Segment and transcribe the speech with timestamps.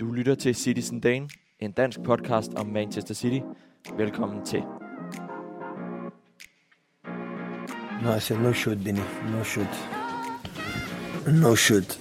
[0.00, 3.40] Du lytter til Citizen Dane, en dansk podcast om Manchester City.
[3.96, 4.62] Velkommen til.
[8.02, 9.00] No, I said no shoot, Benny.
[9.32, 9.66] No shoot.
[11.26, 12.00] No shoot.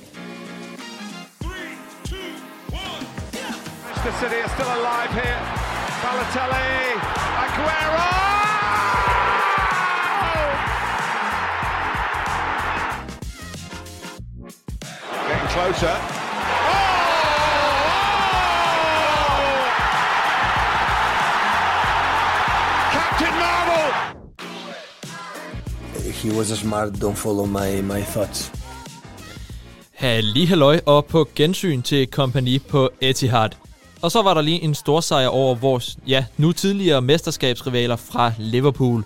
[3.86, 5.39] Manchester City are still alive here.
[6.04, 6.70] Balotelli,
[7.43, 8.09] Aguero!
[15.27, 16.18] Getting closer.
[26.23, 26.89] He was a smart.
[26.93, 28.51] Don't follow my, my thoughts.
[29.93, 33.50] Halli halløj og på gensyn til kompagni på Etihad.
[34.02, 38.31] Og så var der lige en stor sejr over vores, ja, nu tidligere mesterskabsrivaler fra
[38.38, 39.03] Liverpool.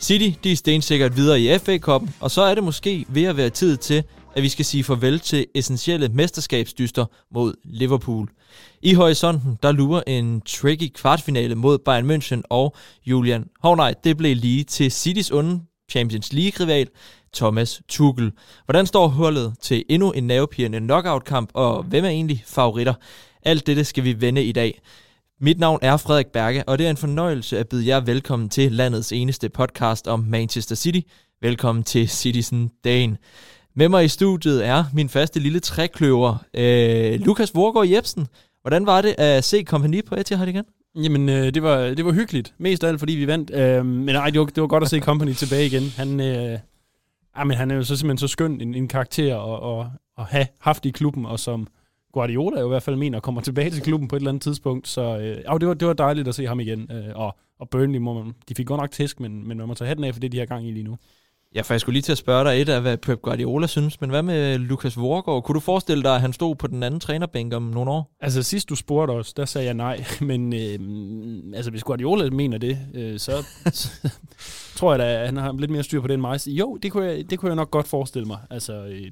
[0.00, 3.50] City, de er stensikkert videre i FA-koppen, og så er det måske ved at være
[3.50, 4.02] tid til,
[4.34, 8.28] at vi skal sige farvel til essentielle mesterskabsdyster mod Liverpool.
[8.82, 13.44] I horisonten, der lurer en tricky kvartfinale mod Bayern München og Julian.
[13.62, 13.94] Hovnej.
[14.04, 16.86] det blev lige til Citys onde Champions League-rival,
[17.34, 18.32] Thomas Tuchel.
[18.64, 22.94] Hvordan står hullet til endnu en nervepirrende knockout-kamp, og hvem er egentlig favoritter?
[23.42, 24.80] Alt dette skal vi vende i dag.
[25.40, 28.72] Mit navn er Frederik Berge, og det er en fornøjelse at byde jer velkommen til
[28.72, 31.00] landets eneste podcast om Manchester City.
[31.42, 33.18] Velkommen til Citizen Dagen.
[33.76, 38.26] Med mig i studiet er min faste lille trækløver, øh, Lukas Vorgård Jebsen.
[38.62, 40.64] Hvordan var det at se kompagni på Etihad igen?
[40.96, 42.54] Jamen, øh, det, var, det var hyggeligt.
[42.58, 43.50] Mest af alt, fordi vi vandt.
[43.54, 45.82] Øh, men nej, det var, det var godt at se Company tilbage igen.
[45.96, 46.58] Han, øh,
[47.34, 49.86] ah, men han er jo så simpelthen så skøn en, en karakter at, at,
[50.18, 51.66] at have haft i klubben, og som
[52.12, 54.88] Guardiola jo i hvert fald mener kommer tilbage til klubben på et eller andet tidspunkt.
[54.88, 56.92] Så øh, ja, det, var, det var dejligt at se ham igen.
[56.92, 59.74] Øh, og, og Burnley, må man, de fik godt nok tæsk, men, men man må
[59.74, 60.96] tage hatten af for det, de har gang i lige nu.
[61.54, 64.00] Ja, for jeg skulle lige til at spørge dig et af, hvad Pep Guardiola synes,
[64.00, 65.42] men hvad med Lukas Vorgård?
[65.42, 68.16] Kunne du forestille dig, at han stod på den anden trænerbænk om nogle år?
[68.20, 70.78] Altså sidst du spurgte os, der sagde jeg nej, men øh,
[71.56, 73.32] altså hvis Guardiola mener det, øh, så,
[73.72, 73.90] så
[74.76, 76.46] tror jeg da, at han har lidt mere styr på det end mig.
[76.46, 78.38] Jo, det kunne jeg, det kunne jeg nok godt forestille mig.
[78.50, 79.10] Altså, øh,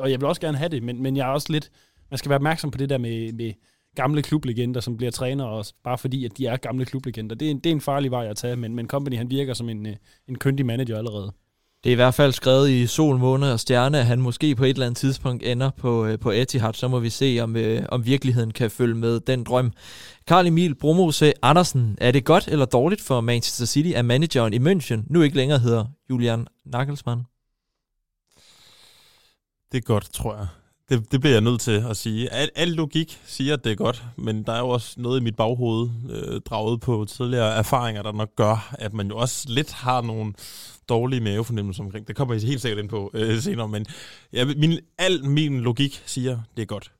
[0.00, 1.70] og jeg vil også gerne have det, men, men jeg er også lidt,
[2.10, 3.52] man skal være opmærksom på det der med, med
[3.94, 7.36] gamle klublegender, som bliver træner, også bare fordi, at de er gamle klublegender.
[7.36, 9.54] Det er en, det er en farlig vej at tage, men, men Company han virker
[9.54, 9.96] som en, øh,
[10.28, 11.32] en køndig manager allerede.
[11.84, 14.64] Det er i hvert fald skrevet i sol, måne og stjerne, at han måske på
[14.64, 16.74] et eller andet tidspunkt ender på, øh, på Etihad.
[16.74, 19.72] Så må vi se, om, øh, om virkeligheden kan følge med den drøm.
[20.26, 24.58] Karl Emil Bromose Andersen, er det godt eller dårligt for Manchester City, at manageren i
[24.58, 27.22] München nu ikke længere hedder Julian Nagelsmann?
[29.72, 30.46] Det er godt, tror jeg.
[30.88, 32.32] Det, det bliver jeg nødt til at sige.
[32.32, 35.22] Al, al logik siger, at det er godt, men der er jo også noget i
[35.22, 39.72] mit baghoved, øh, draget på tidligere erfaringer, der nok gør, at man jo også lidt
[39.72, 40.32] har nogle
[40.90, 42.08] dårlige mavefornemmelse omkring.
[42.08, 43.86] Det kommer jeg helt sikkert ind på øh, senere, men
[44.32, 46.92] ja, min, al min logik siger, det er godt.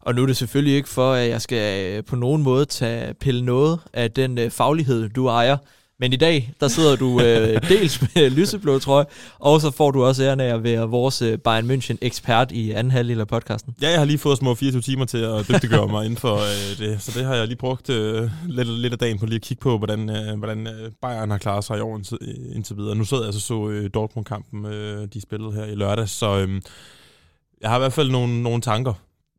[0.00, 3.14] Og nu er det selvfølgelig ikke for, at jeg skal øh, på nogen måde tage
[3.14, 5.56] pille noget af den øh, faglighed, du ejer.
[6.00, 9.06] Men i dag, der sidder du øh, dels med lyseblå trøje,
[9.38, 12.70] og så får du også æren af at være vores øh, Bayern München ekspert i
[12.70, 13.74] anden halvdel af podcasten.
[13.82, 16.78] Ja, jeg har lige fået små 24 timer til at dygtiggøre mig inden for øh,
[16.78, 19.42] det, så det har jeg lige brugt øh, lidt, lidt af dagen på lige at
[19.42, 22.18] kigge på, hvordan, øh, hvordan øh, Bayern har klaret sig i år indtil,
[22.54, 22.94] indtil videre.
[22.94, 26.60] Nu sad jeg så så øh, Dortmund-kampen, øh, de spillede her i lørdag, så øh,
[27.60, 28.94] jeg har i hvert fald nogle, nogle tanker.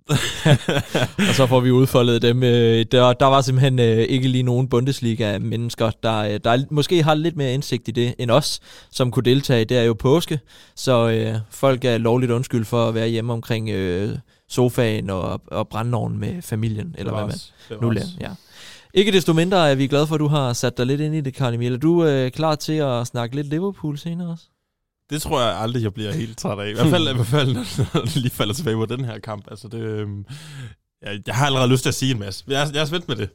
[1.30, 2.44] Og så får vi udfoldet dem.
[2.44, 7.14] Øh, der, der var simpelthen øh, ikke lige nogen Bundesliga-mennesker, der, øh, der måske har
[7.14, 8.60] lidt mere indsigt i det end os,
[8.92, 9.66] som kunne deltage.
[9.66, 10.40] Det er jo påske,
[10.76, 14.18] så øh, folk er lovligt undskyld for at være hjemme omkring øh,
[14.50, 18.08] sofaen og, og brændeovnen med familien, eller hvad man nu laver.
[18.22, 18.30] Ja.
[18.94, 21.22] Ikke desto mindre er vi glade for, at du har sat dig lidt ind i
[21.22, 21.74] det, Karl Emil.
[21.74, 24.46] Er du øh, klar til at snakke lidt Liverpool senere også?
[25.10, 26.70] Det tror jeg aldrig, jeg bliver helt træt af.
[26.70, 27.54] I hvert fald, i hvert fald
[27.94, 29.46] når det lige falder tilbage på den her kamp.
[29.52, 30.08] Altså, det, øh,
[31.02, 32.44] jeg, jeg har allerede lyst til at sige en masse.
[32.48, 33.30] Jeg, er- jeg er spændt med det.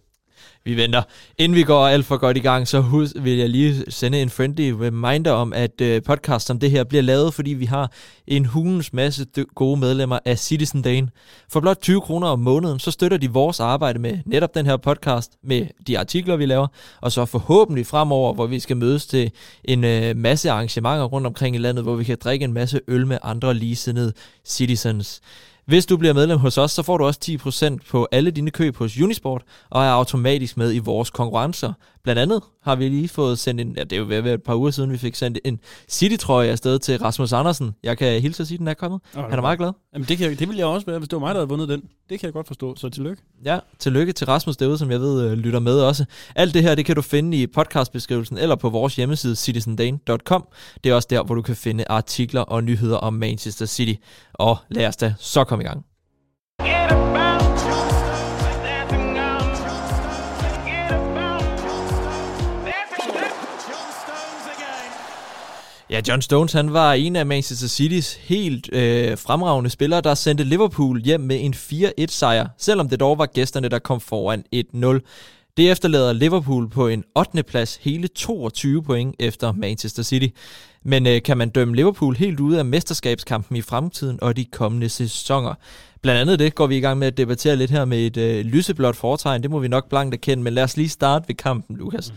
[0.64, 1.02] Vi venter.
[1.38, 4.30] Inden vi går alt for godt i gang, så hus, vil jeg lige sende en
[4.30, 7.92] friendly reminder om, at øh, podcast om det her bliver lavet, fordi vi har
[8.26, 11.08] en hulens masse gode medlemmer af Citizen Dane.
[11.52, 14.76] For blot 20 kroner om måneden, så støtter de vores arbejde med netop den her
[14.76, 16.66] podcast, med de artikler, vi laver,
[17.00, 19.30] og så forhåbentlig fremover, hvor vi skal mødes til
[19.64, 23.06] en øh, masse arrangementer rundt omkring i landet, hvor vi kan drikke en masse øl
[23.06, 24.12] med andre ligesindede
[24.44, 25.20] citizens.
[25.70, 28.76] Hvis du bliver medlem hos os, så får du også 10% på alle dine køb
[28.76, 31.72] hos Unisport, og er automatisk med i vores konkurrencer.
[32.02, 34.34] Blandt andet har vi lige fået sendt en, ja det er jo ved at være
[34.34, 35.58] et par uger siden, vi fik sendt en
[35.90, 37.74] City-trøje afsted til Rasmus Andersen.
[37.82, 39.00] Jeg kan hilse at sige, at den er kommet.
[39.14, 39.72] Han er meget glad.
[39.94, 41.48] Jamen, det, kan, jeg- det ville jeg også være, hvis det var mig, der havde
[41.48, 41.80] vundet den.
[42.10, 43.22] Det kan jeg godt forstå, så tillykke.
[43.44, 46.04] Ja, tillykke til Rasmus derude, som jeg ved øh, lytter med også.
[46.36, 50.46] Alt det her, det kan du finde i podcastbeskrivelsen eller på vores hjemmeside citizendane.com.
[50.84, 54.00] Det er også der, hvor du kan finde artikler og nyheder om Manchester City.
[54.34, 55.84] Og lad os da så komme i gang.
[65.90, 70.44] Ja, John Stones han var en af Manchester Citys helt øh, fremragende spillere, der sendte
[70.44, 75.52] Liverpool hjem med en 4-1-sejr, selvom det dog var gæsterne, der kom foran 1-0.
[75.56, 77.42] Det efterlader Liverpool på en 8.
[77.42, 80.26] plads, hele 22 point efter Manchester City.
[80.82, 84.88] Men øh, kan man dømme Liverpool helt ude af mesterskabskampen i fremtiden og de kommende
[84.88, 85.54] sæsoner?
[86.02, 88.44] Blandt andet det går vi i gang med at debattere lidt her med et øh,
[88.44, 89.42] lyseblåt foretegn.
[89.42, 92.12] Det må vi nok blankt erkende, men lad os lige starte ved kampen, Lukas.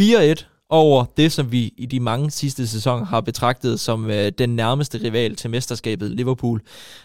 [0.00, 4.56] 4-1 over det, som vi i de mange sidste sæsoner har betragtet som øh, den
[4.56, 6.60] nærmeste rival til mesterskabet, Liverpool.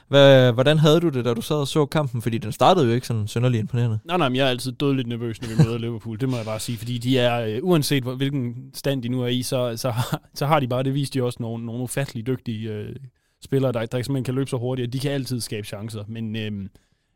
[0.07, 2.21] Hva, hvordan havde du det, da du sad og så kampen?
[2.21, 3.99] Fordi den startede jo ikke sådan sønderlig imponerende.
[4.05, 6.19] Nej, nej, men jeg er altid dødeligt nervøs, når vi møder Liverpool.
[6.19, 9.27] Det må jeg bare sige, fordi de er, øh, uanset hvilken stand de nu er
[9.27, 12.27] i, så, så, har- så har de bare, det viste de også, nogle, nogle ufattelig
[12.27, 12.95] dygtige øh,
[13.43, 16.03] spillere, der, der simpelthen kan løbe så hurtigt, og de kan altid skabe chancer.
[16.07, 16.51] Men, øh,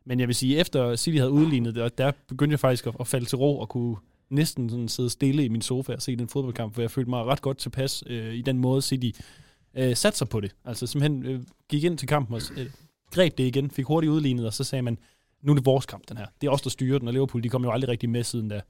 [0.06, 3.08] men jeg vil sige, efter City havde udlignet det, der begyndte jeg faktisk at, at
[3.08, 3.96] falde til ro og kunne
[4.30, 7.26] næsten sådan sidde stille i min sofa og se den fodboldkamp, hvor jeg følte mig
[7.26, 9.20] ret godt tilpas øh, i den måde, City
[9.76, 10.52] øh, satte sig på det.
[10.66, 12.66] Altså simpelthen øh, gik ind til kampen og øh,
[13.12, 14.98] greb det igen, fik hurtigt udlignet, og så sagde man,
[15.42, 16.26] nu er det vores kamp, den her.
[16.42, 18.50] Det er os, der styrer den, og Liverpool, de kom jo aldrig rigtig med siden
[18.50, 18.62] da.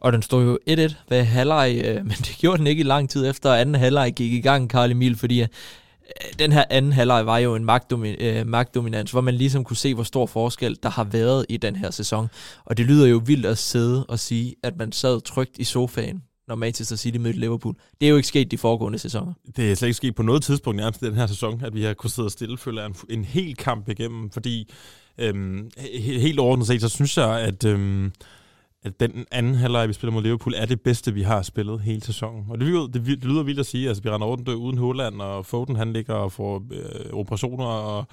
[0.00, 3.10] Og den stod jo 1-1 ved halvleg, øh, men det gjorde den ikke i lang
[3.10, 5.44] tid efter anden halvleg gik i gang, Karl Emil, fordi
[6.38, 9.94] den her anden halvleg var jo en magtdomin- øh, magtdominans, hvor man ligesom kunne se,
[9.94, 12.28] hvor stor forskel der har været i den her sæson.
[12.64, 16.22] Og det lyder jo vildt at sidde og sige, at man sad trygt i sofaen,
[16.48, 17.74] når Manchester City mødte Liverpool.
[18.00, 19.32] Det er jo ikke sket de foregående sæsoner.
[19.56, 21.82] Det er slet ikke sket på noget tidspunkt nærmest i den her sæson, at vi
[21.82, 24.72] har kunnet sidde og stille, føler en, en hel kamp igennem, fordi
[25.18, 28.12] øhm, helt overordnet set, så synes jeg, at, øhm,
[28.84, 32.02] at den anden halvleg, vi spiller mod Liverpool, er det bedste, vi har spillet hele
[32.02, 32.44] sæsonen.
[32.50, 35.20] Og det, lyder- det, det lyder vildt at sige, altså vi render rundt uden Holland,
[35.20, 38.06] og Foden han ligger og får øh, operationer, og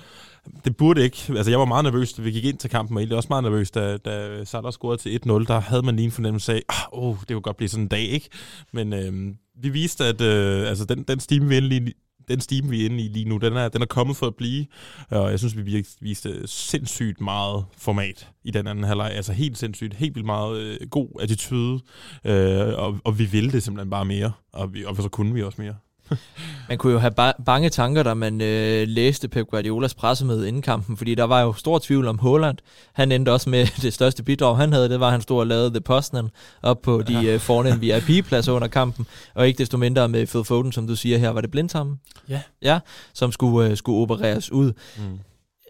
[0.65, 1.17] det burde ikke.
[1.29, 3.43] Altså jeg var meget nervøs, da vi gik ind til kampen, og egentlig også meget
[3.43, 6.75] nervøs, da, da Salah scorede til 1-0, der havde man lige en fornemmelse af, ah,
[6.91, 8.29] oh, det kunne godt blive sådan en dag, ikke?
[8.73, 11.93] Men øh, vi viste, at øh, altså, den, den stime, vi endelig
[12.27, 14.35] den stime, vi er inde i lige nu, den er, den er kommet for at
[14.35, 14.65] blive.
[15.09, 19.11] Og jeg synes, vi viste sindssygt meget format i den anden halvleg.
[19.11, 21.79] Altså helt sindssygt, helt vildt meget øh, god attitude.
[22.25, 24.31] Øh, og, og vi ville det simpelthen bare mere.
[24.53, 25.75] Og, vi, og så kunne vi også mere.
[26.69, 30.61] Man kunne jo have ba- bange tanker, da man øh, læste Pep Guardiolas pressemøde inden
[30.61, 32.57] kampen, fordi der var jo stor tvivl om Haaland.
[32.93, 35.47] Han endte også med det største bidrag, han havde, det var, at han stod og
[35.47, 36.29] lavede The Postman
[36.63, 40.71] op på de øh, fornemme VIP-pladser under kampen, og ikke desto mindre med Phil Foden,
[40.71, 41.99] som du siger her, var det blindtarmen?
[42.29, 42.41] Ja.
[42.61, 42.79] Ja,
[43.13, 44.73] som skulle, øh, skulle opereres ud.
[44.97, 45.03] Mm.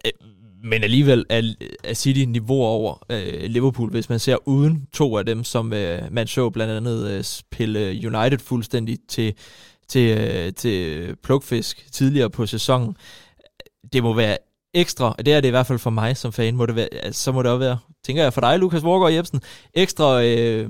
[0.05, 0.11] Øh,
[0.63, 1.53] Men alligevel er,
[1.83, 6.01] er City niveau over øh, Liverpool, hvis man ser uden to af dem, som øh,
[6.11, 9.33] man så blandt andet øh, spille United fuldstændig til,
[9.87, 12.97] til, øh, til plukfisk tidligere på sæsonen.
[13.93, 14.37] Det må være
[14.73, 16.87] ekstra, og det er det i hvert fald for mig som fan, må det være,
[16.93, 19.41] altså, så må det også være, tænker jeg for dig, Lukas Vorgård Jebsen,
[19.73, 20.69] ekstra øh,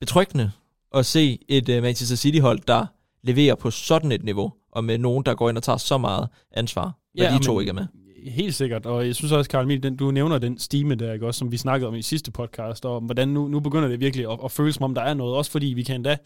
[0.00, 0.50] betryggende
[0.94, 2.86] at se et øh, Manchester City-hold, der
[3.22, 6.28] leverer på sådan et niveau, og med nogen, der går ind og tager så meget
[6.52, 7.86] ansvar, når Ja, de to men- ikke er med.
[8.26, 11.26] Helt sikkert, og jeg synes også, Karl Emil, den, du nævner den stime der, ikke,
[11.26, 14.00] også, som vi snakkede om i sidste podcast, og om hvordan nu, nu begynder det
[14.00, 16.16] virkelig at, at føles som om, der er noget, også fordi vi kan endda,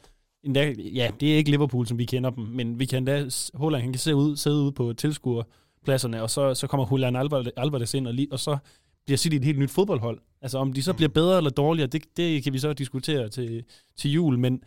[0.45, 3.83] endda, ja, det er ikke Liverpool, som vi kender dem, men vi kan endda, Holland
[3.83, 7.17] han kan sidde ud, sidde ude på tilskuerpladserne, og så, så kommer Julian
[7.57, 8.57] Alvarez, ind, og, lige, og så
[9.05, 10.21] bliver City et helt nyt fodboldhold.
[10.43, 13.65] Altså om de så bliver bedre eller dårligere, det, det kan vi så diskutere til,
[13.97, 14.63] til jul, men,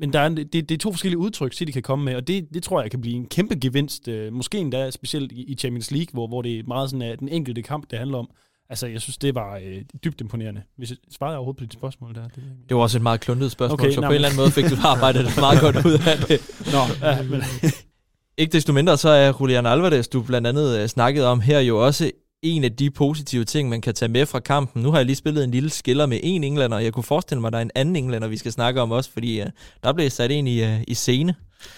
[0.00, 2.28] men der er, en- det, det er to forskellige udtryk, City kan komme med, og
[2.28, 5.54] det, det tror jeg kan blive en kæmpe gevinst, øh, måske endda specielt i, i
[5.54, 8.30] Champions League, hvor, hvor det er meget sådan er den enkelte kamp, det handler om.
[8.74, 10.62] Altså, jeg synes, det var øh, dybt imponerende.
[10.76, 12.22] Hvis jeg svarede overhovedet på dit spørgsmål der?
[12.22, 14.40] Det, Det var også et meget kluntet spørgsmål, Okay, så nå, på en eller anden
[14.40, 16.40] måde fik du arbejdet meget godt ud af det.
[16.72, 17.42] Nå, ja, men,
[18.38, 21.84] Ikke desto mindre, så er Julian Alvarez, du blandt andet øh, snakket om her, jo
[21.86, 22.10] også
[22.42, 24.82] en af de positive ting, man kan tage med fra kampen.
[24.82, 27.40] Nu har jeg lige spillet en lille skiller med en englænder, og jeg kunne forestille
[27.40, 29.46] mig, at der er en anden englænder, vi skal snakke om også, fordi uh,
[29.82, 31.34] der blev sat en i, uh, i scene.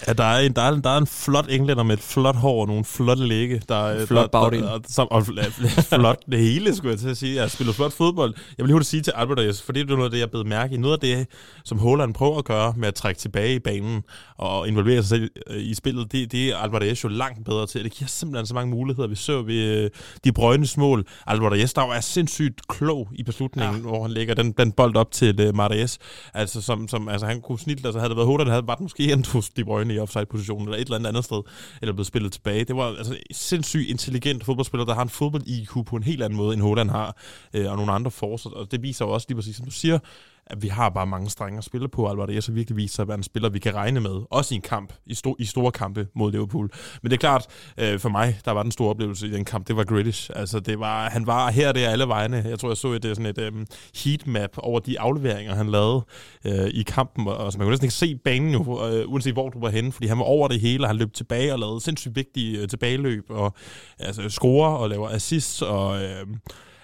[0.06, 2.36] Ja, der er, en, der, er, en- der er en flot englænder med et flot
[2.36, 3.62] hår og nogle flotte lægge.
[3.68, 4.62] Der, er- Flot der, bagdel.
[4.62, 7.34] der, der, som, og fl- flot det hele, skulle jeg til at sige.
[7.42, 8.34] Jeg spiller flot fodbold.
[8.36, 10.30] Jeg vil lige hurtigt sige til Albert, jeg- for det er noget af det, jeg
[10.30, 10.78] blevet mærke i.
[10.78, 11.26] Noget af det,
[11.64, 14.02] som Holland prøver at gøre med at trække tilbage i banen
[14.36, 17.84] og involvere sig selv øh, i spillet, det, det er Alvarez jo langt bedre til.
[17.84, 19.08] Det giver simpelthen så mange muligheder.
[19.08, 19.90] Vi så ved øh,
[20.24, 21.04] de brøgnes mål.
[21.26, 23.80] Alvarez, der jo er sindssygt klog i beslutningen, ja.
[23.82, 25.98] hvor han lægger den, den bold op til uh.
[26.34, 28.82] Altså, som, som, altså, han kunne snit, altså havde det været Holland, havde var det
[28.82, 29.02] måske
[29.32, 31.42] hos de brøgne i offside-positionen, eller et eller andet andet sted,
[31.82, 32.64] eller blevet spillet tilbage.
[32.64, 36.54] Det var altså sindssygt intelligent fodboldspiller, der har en fodbold-IQ på en helt anden måde,
[36.54, 37.16] end Holland har,
[37.54, 38.50] øh, og nogle andre forcer.
[38.50, 39.98] Og det viser jo også lige præcis, som du siger,
[40.46, 42.06] at vi har bare mange strenge at spille på.
[42.06, 44.22] Alvarez har virkelig vist sig at være en spiller, vi kan regne med.
[44.30, 46.70] Også i en kamp, i, sto- i store kampe mod Liverpool.
[47.02, 47.46] Men det er klart,
[47.78, 50.30] øh, for mig, der var den store oplevelse i den kamp, det var Grealish.
[50.34, 52.44] Altså, det var, han var her og der alle vegne.
[52.46, 53.66] Jeg tror, jeg så et, sådan et øhm, um,
[54.04, 56.04] heatmap over de afleveringer, han lavede
[56.44, 57.28] øh, i kampen.
[57.28, 59.92] Og, altså, man kunne næsten ikke se banen jo, øh, uanset hvor du var henne,
[59.92, 62.68] fordi han var over det hele, og han løb tilbage og lavede sindssygt vigtige øh,
[62.68, 63.54] tilbageløb, og
[63.98, 66.02] altså, scorer og laver assists, og...
[66.02, 66.26] Øh,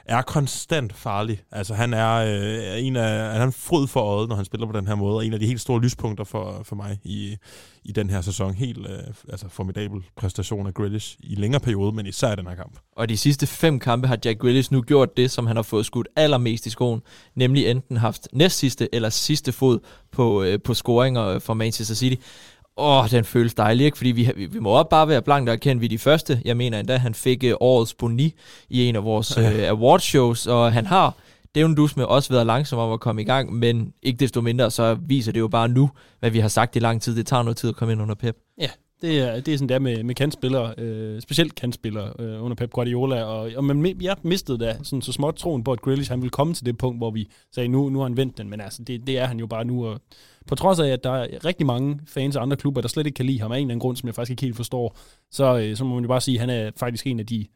[0.04, 1.40] er konstant farlig.
[1.50, 4.72] Altså han er øh, en af han er fryd for øjet, når han spiller på
[4.72, 7.36] den her måde, og en af de helt store lyspunkter for, for mig i,
[7.84, 8.54] i den her sæson.
[8.54, 12.54] Helt øh, altså formidabel præstation af Grealish i længere periode, men især i den her
[12.54, 12.78] kamp.
[12.96, 15.86] Og de sidste fem kampe har Jack Grealish nu gjort det, som han har fået
[15.86, 17.02] skudt allermest i skoen,
[17.34, 19.78] nemlig enten haft næst sidste eller sidste fod
[20.12, 22.22] på, øh, på scoringer øh, for Manchester City.
[22.76, 23.96] Åh, den føles dejlig, ikke?
[23.96, 26.42] Fordi vi, vi, vi må også bare være blankt og erkende, vi er de første.
[26.44, 28.34] Jeg mener endda, han fik uh, årets boni
[28.68, 31.14] i en af vores uh, awardshows, og han har
[31.54, 33.92] det er jo en dus med også været langsom om at komme i gang, men
[34.02, 37.02] ikke desto mindre, så viser det jo bare nu, hvad vi har sagt i lang
[37.02, 37.16] tid.
[37.16, 38.36] Det tager noget tid at komme ind under Pep.
[38.60, 38.68] Ja,
[39.02, 42.70] det er, det er sådan der med, med kantspillere, øh, specielt kantspillere øh, under Pep
[42.70, 46.20] Guardiola, og, og man, jeg mistede da sådan så småt troen på, at Grealish han
[46.20, 48.60] ville komme til det punkt, hvor vi sagde, nu, nu har han vendt den, men
[48.60, 50.00] altså, det, det er han jo bare nu, og
[50.46, 53.16] på trods af, at der er rigtig mange fans af andre klubber, der slet ikke
[53.16, 54.96] kan lide ham af en eller anden grund, som jeg faktisk ikke helt forstår,
[55.30, 57.46] så, øh, så må man jo bare sige, at han er faktisk en af de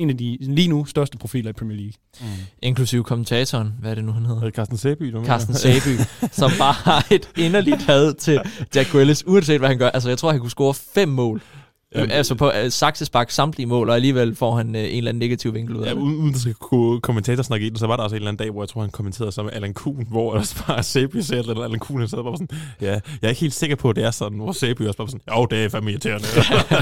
[0.00, 1.92] en af de lige nu største profiler i Premier League.
[2.20, 2.26] Mm.
[2.62, 4.50] Inklusive kommentatoren, hvad er det nu, han hedder?
[4.50, 6.00] Carsten Sæby, du Carsten Sæby,
[6.40, 8.40] som bare har et inderligt had til
[8.74, 9.88] Jack Grealish, uanset hvad han gør.
[9.88, 11.42] Altså, jeg tror, han kunne score fem mål
[11.94, 15.18] Jamen, altså på uh, saksespark samtlige mål, og alligevel får han uh, en eller anden
[15.18, 17.96] negativ vinkel ud af ja, uden, uden at kunne kommentator snakke i det, så var
[17.96, 20.06] der også en eller anden dag, hvor jeg tror, han kommenterede sammen med Alan Kuhn,
[20.10, 22.48] hvor der bare Sæby sagde, eller Alan Kuhn sad bare sådan,
[22.80, 25.08] ja, jeg er ikke helt sikker på, at det er sådan, hvor Sæby også bare
[25.08, 26.26] sådan, jo, det er fandme irriterende.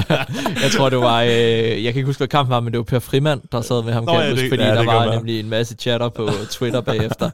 [0.63, 2.83] jeg tror, det var, øh, jeg kan ikke huske, hvad kampen var, men det var
[2.83, 5.15] Per Frimand, der sad med ham, Nå, ja, det, fordi ja, der var være.
[5.15, 7.29] nemlig en masse chatter på Twitter bagefter.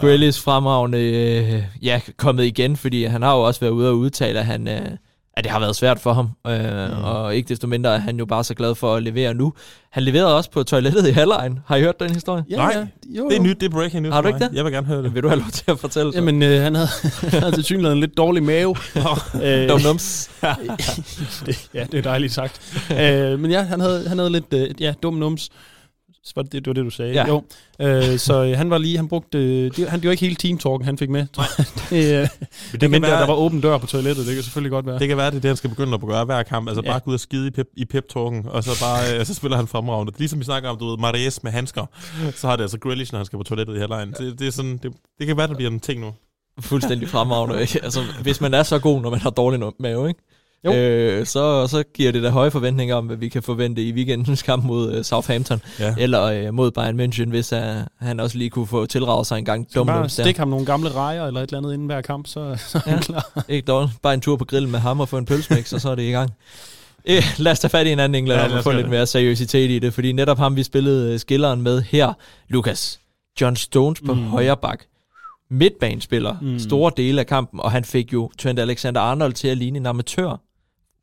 [0.00, 4.38] Grealish fremragende, øh, ja, kommet igen, fordi han har jo også været ude og udtale,
[4.38, 4.68] at han...
[4.68, 4.80] Øh,
[5.36, 7.04] at det har været svært for ham, øh, mm.
[7.04, 9.52] og ikke desto mindre er han jo bare så glad for at levere nu.
[9.90, 11.58] Han leverede også på toilettet i halvlejen.
[11.66, 12.44] Har I hørt den historie?
[12.50, 12.86] Ja, Nej, ja.
[13.18, 14.50] Jo, det er nyt, det er breaking news Har du ikke det?
[14.52, 15.14] Jeg vil gerne høre det.
[15.14, 16.12] Vil du have lov til at fortælle?
[16.14, 16.88] Jamen, øh, han havde,
[17.40, 18.76] havde til synligheden en lidt dårlig mave.
[19.44, 20.30] øh, Dum nums.
[21.74, 22.84] ja, det er dejligt sagt.
[23.00, 25.48] øh, men ja, han havde, han havde lidt øh, ja, dum nums.
[26.36, 27.12] Var det, det var det, du sagde.
[27.12, 27.26] Ja.
[27.26, 27.42] Jo.
[27.80, 30.34] Øh, så øh, han var lige, han brugte, øh, det, han, det var ikke hele
[30.34, 31.20] team talken, han fik med.
[31.90, 32.28] det, øh,
[32.72, 34.98] det, det mindre, være, der var åben dør på toilettet, det kan selvfølgelig godt være.
[34.98, 36.68] Det kan være, det er det, han skal begynde at gøre hver kamp.
[36.68, 36.90] Altså ja.
[36.90, 39.34] bare gå ud og skide i pep, i pep talken, og så bare, øh, så
[39.34, 40.12] spiller han fremragende.
[40.18, 41.86] Ligesom vi snakker om, du ved, Marais med handsker,
[42.34, 44.14] så har det altså Grealish, når han skal på toilettet i halvlejen.
[44.18, 46.14] Det, det, er sådan, det, det kan være, det bliver en ting nu.
[46.60, 47.60] Fuldstændig fremragende.
[47.60, 47.80] Ikke?
[47.84, 50.20] Altså, hvis man er så god, når man har dårlig mave, ikke?
[50.64, 50.72] Jo.
[50.72, 54.42] Øh, så, så giver det da høje forventninger om, hvad vi kan forvente i weekendens
[54.42, 55.94] kamp mod uh, Southampton, ja.
[55.98, 57.58] eller uh, mod Bayern München, hvis uh,
[57.98, 59.66] han også lige kunne få tilraget sig en gang.
[59.70, 62.56] Så bare stik ham nogle gamle rejer eller et eller andet inden hver kamp, så,
[62.66, 63.00] så er ja.
[63.00, 63.44] klar.
[63.48, 63.92] Ikke dårligt.
[64.02, 66.02] Bare en tur på grillen med ham og få en pølsmix, og så er det
[66.02, 66.30] i gang.
[67.04, 69.70] Eh, lad os tage fat i en anden englænder ja, og få lidt mere seriøsitet
[69.70, 72.12] i det, fordi netop ham, vi spillede skilleren med her,
[72.48, 73.00] Lukas.
[73.40, 74.22] John Stones på mm.
[74.22, 74.80] højre bak
[75.50, 76.58] midtbanespiller mm.
[76.58, 80.40] store dele af kampen, og han fik jo Trent Alexander-Arnold til at ligne en amatør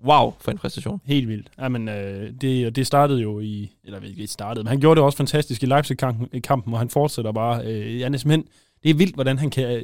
[0.06, 1.02] wow for en præstation.
[1.06, 1.50] Helt vildt.
[1.60, 4.96] Jamen, øh, det, det startede jo i, eller ved ikke, det startede, men han gjorde
[4.96, 7.66] det også fantastisk i Leipzig-kampen, øh, og han fortsætter bare.
[7.66, 8.48] Øh, ja, men
[8.84, 9.84] det er vildt, hvordan han kan øh,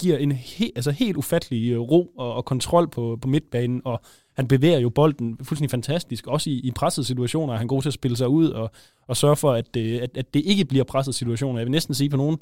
[0.00, 4.00] give en he, altså helt ufattelig øh, ro og, og kontrol på, på midtbanen, og
[4.36, 7.88] han bevæger jo bolden fuldstændig fantastisk, også i, i pressede situationer er han god til
[7.88, 8.70] at spille sig ud og,
[9.06, 11.58] og sørge for, at, det, at, at det ikke bliver pressede situationer.
[11.58, 12.38] Jeg vil næsten sige på nogle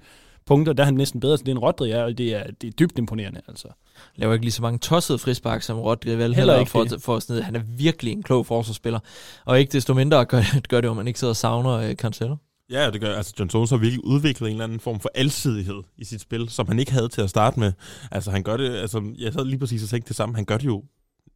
[0.47, 2.67] punkter, der er han næsten bedre til det, end Rodri er, og det er, det
[2.67, 3.41] er dybt imponerende.
[3.49, 3.69] Altså.
[4.17, 6.35] Laver ikke lige så mange tossede frispark som Rodri, vel?
[6.35, 6.71] Heller ikke.
[6.71, 8.99] For, for sådan Han er virkelig en klog forsvarsspiller.
[9.45, 12.37] Og ikke desto mindre gør, gør det, at man ikke sidder og savner uh, Cancelo.
[12.71, 15.83] Ja, det gør, altså John Jones har virkelig udviklet en eller anden form for alsidighed
[15.99, 17.73] i sit spil, som han ikke havde til at starte med.
[18.11, 20.57] Altså han gør det, altså jeg havde lige præcis og tænkt det samme, han gør
[20.57, 20.85] det jo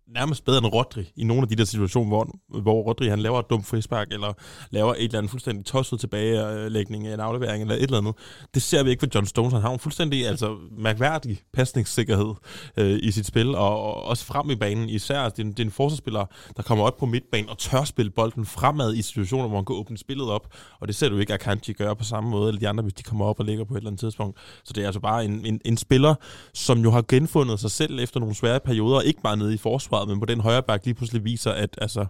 [0.09, 3.39] nærmest bedre end Rodri i nogle af de der situationer, hvor, hvor Rodri han laver
[3.39, 4.33] et dumt frispark, eller
[4.71, 8.15] laver et eller andet fuldstændig tosset tilbagelægning af en aflevering, eller et eller andet.
[8.55, 9.53] Det ser vi ikke for John Stones.
[9.53, 12.35] Han har en fuldstændig altså, mærkværdig pasningssikkerhed
[12.77, 14.89] øh, i sit spil, og, og også frem i banen.
[14.89, 16.25] Især altså, det er, det er en forsvarsspiller,
[16.57, 19.77] der kommer op på midtbanen og tør spille bolden fremad i situationer, hvor han kan
[19.77, 22.69] åbne spillet op, og det ser du ikke Akanji gøre på samme måde, eller de
[22.69, 24.39] andre, hvis de kommer op og ligger på et eller andet tidspunkt.
[24.65, 26.15] Så det er altså bare en, en, en spiller,
[26.55, 29.92] som jo har genfundet sig selv efter nogle svære perioder, ikke bare nede i forsvaret,
[29.93, 32.07] forsvaret, men på den højre bak lige pludselig viser, at altså,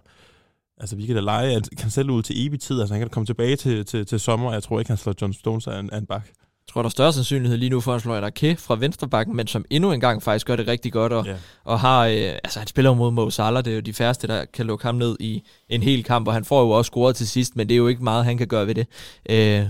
[0.77, 3.09] altså vi kan da lege, at kan selv ud til evig tid, altså han kan
[3.09, 5.79] komme tilbage til, til, til sommer, og jeg tror ikke, han slår John Stones af
[5.79, 6.27] en, af en bak
[6.69, 9.65] tror, der er større sandsynlighed lige nu for, at han slår fra venstrebakken, men som
[9.69, 11.33] endnu en gang faktisk gør det rigtig godt, og, Ja.
[11.63, 14.45] og har, øh, altså han spiller mod Mo Salah, det er jo de færreste, der
[14.53, 17.27] kan lukke ham ned i en hel kamp, og han får jo også scoret til
[17.27, 18.87] sidst, men det er jo ikke meget, han kan gøre ved det.
[19.29, 19.65] Øh,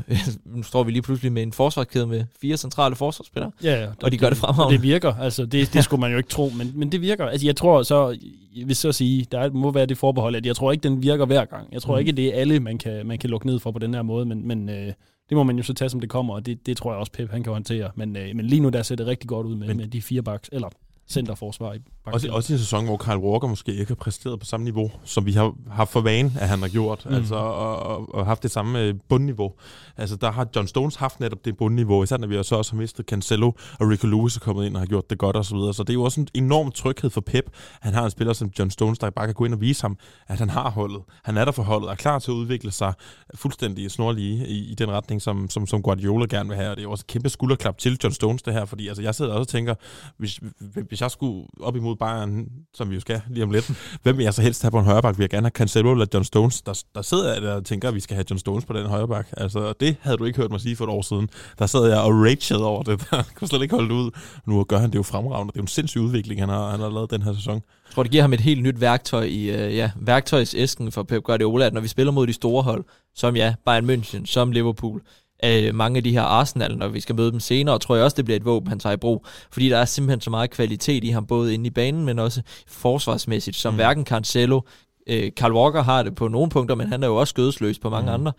[0.58, 3.52] nu står vi lige pludselig med en forsvarskæde med fire centrale forsvarsspillere.
[3.64, 3.88] Ja, ja.
[4.04, 4.66] Og de gør det fremragende.
[4.68, 7.26] Og det virker, altså det, det skulle man jo ikke tro, men, men det virker.
[7.26, 8.18] Altså jeg tror så,
[8.56, 11.04] jeg vil så sige, der er- må være det forbehold, at jeg tror ikke, den
[11.04, 11.68] virker hver gang.
[11.74, 12.00] Jeg tror Mm.
[12.00, 14.26] ikke, det er alle, man kan, man kan lukke ned for på den her måde,
[14.26, 14.94] men, men øh,
[15.30, 17.12] det må man jo så tage, som det kommer, og det, det tror jeg også,
[17.12, 17.92] Pep han kan håndtere.
[17.96, 20.02] Men, øh, men lige nu, der ser det rigtig godt ud med, Men- med de
[20.02, 20.70] fire baks, eller
[21.08, 21.78] centerforsvar i.
[22.06, 24.92] Også, også i en sæson, hvor Kyle Walker måske ikke har præsteret på samme niveau,
[25.04, 27.14] som vi har haft for vane, at han har gjort, Mm.
[27.16, 29.54] altså, og, og, og haft det samme øh, bundniveau.
[29.98, 32.78] Altså, der har John Stones haft netop det bundniveau, især når vi så også har
[32.78, 35.44] mistet Cancelo, og Rico Lewis er kommet ind og har gjort det godt osv.
[35.50, 35.74] Så, videre.
[35.74, 37.46] så det er jo også en enorm tryghed for Pep.
[37.82, 39.98] Han har en spiller som John Stones, der bare kan gå ind og vise ham,
[40.28, 41.02] at han har holdet.
[41.24, 42.94] Han er der for holdet, er klar til at udvikle sig
[43.36, 46.70] fuldstændig snorlige i, i den retning, som, som, som Guardiola gerne vil have.
[46.70, 49.04] Og det er jo også et kæmpe skulderklap til John Stones, det her, fordi altså,
[49.04, 49.76] jeg sidder også og tænker,
[50.18, 50.40] hvis,
[50.94, 53.72] hvis jeg skulle op imod Bayern, som vi jo skal lige om lidt,
[54.04, 55.18] hvem vil jeg så helst have på en højreback?
[55.18, 56.62] Vil jeg gerne have Cancelo eller John Stones?
[56.62, 58.86] Der, der sidder jeg der og tænker, at vi skal have John Stones på den
[58.86, 59.34] højreback.
[59.38, 61.30] Altså, det havde du ikke hørt mig sige for et år siden.
[61.60, 63.02] Der sad jeg og ragede over det.
[63.12, 64.12] Der kunne slet ikke holde det ud.
[64.46, 65.52] Nu gør han det jo fremragende.
[65.52, 67.56] Det er jo en sindssyg udvikling, han har, han har lavet den her sæson.
[67.56, 71.24] Jeg tror, det giver ham et helt nyt værktøj i øh, ja, værktøjsæsken for Pep
[71.24, 72.84] Guardiola, at når vi spiller mod de store hold,
[73.16, 75.02] som ja, Bayern München, som Liverpool,
[75.44, 78.16] øh, mange af de her Arsenal, når vi skal møde dem senere, tror jeg også,
[78.16, 79.26] det bliver et våben, han tager i brug.
[79.52, 82.42] Fordi der er simpelthen så meget kvalitet i ham, både inde i banen, men også
[82.68, 83.76] forsvarsmæssigt, som mm.
[83.76, 84.62] Hverken Cancelo,
[85.08, 87.90] øh, Carl Walker har det på nogle punkter, men han er jo også skødesløs på
[87.90, 88.14] mange mm.
[88.14, 88.32] Andre.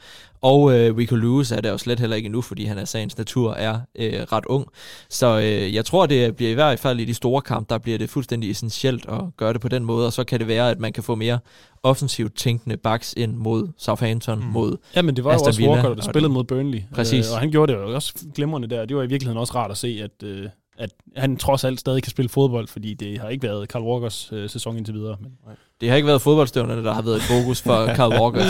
[0.43, 3.19] Og øh, Rico Lewis er det jo slet heller ikke endnu, fordi han er sagens
[3.19, 4.67] natur er øh, ret ung.
[5.11, 7.99] Så øh, jeg tror, det bliver i hvert fald i de store kampe, der bliver
[7.99, 10.81] det fuldstændig essentielt at gøre det på den måde, og så kan det være, at
[10.81, 11.39] man kan få mere
[11.83, 14.45] offensivt tænkende backs ind mod Southampton, mm.
[14.45, 16.81] Mod Ja, men det var jo Aston også Villa, Walker, der spillede mod Burnley.
[16.95, 17.27] Præcis.
[17.29, 18.85] Øh, og han gjorde det jo også glimrende der.
[18.85, 22.03] Det var i virkeligheden også rart at se, at, øh, at han trods alt stadig
[22.03, 25.17] kan spille fodbold, fordi det har ikke været Carl Walkers øh, sæson indtil videre.
[25.21, 25.33] Men,
[25.81, 28.41] Det har ikke været fodboldstøvnerne, der har været et fokus for Carl Walker.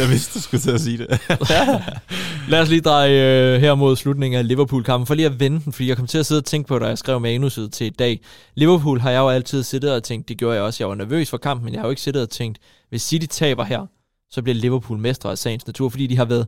[0.00, 1.08] Jeg vidste, du skulle til at sige det.
[2.50, 5.72] Lad os lige dreje øh, her mod slutningen af Liverpool-kampen, for lige at vende den,
[5.72, 7.90] fordi jeg kom til at sidde og tænke på, da jeg skrev manuset til i
[7.90, 8.20] dag.
[8.54, 11.30] Liverpool har jeg jo altid siddet og tænkt, det gjorde jeg også, jeg var nervøs
[11.30, 13.86] for kampen, men jeg har jo ikke siddet og tænkt, hvis City taber her,
[14.30, 16.46] så bliver Liverpool mestre af sagens natur, fordi de har været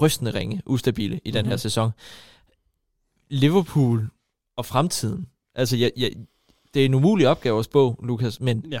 [0.00, 1.58] rystende ringe, ustabile i den her Mhm.
[1.58, 1.90] sæson.
[3.30, 4.08] Liverpool
[4.56, 5.26] og fremtiden.
[5.54, 6.10] Altså, jeg, jeg,
[6.74, 8.80] det er en umulig opgave at spå, Lukas, men ja.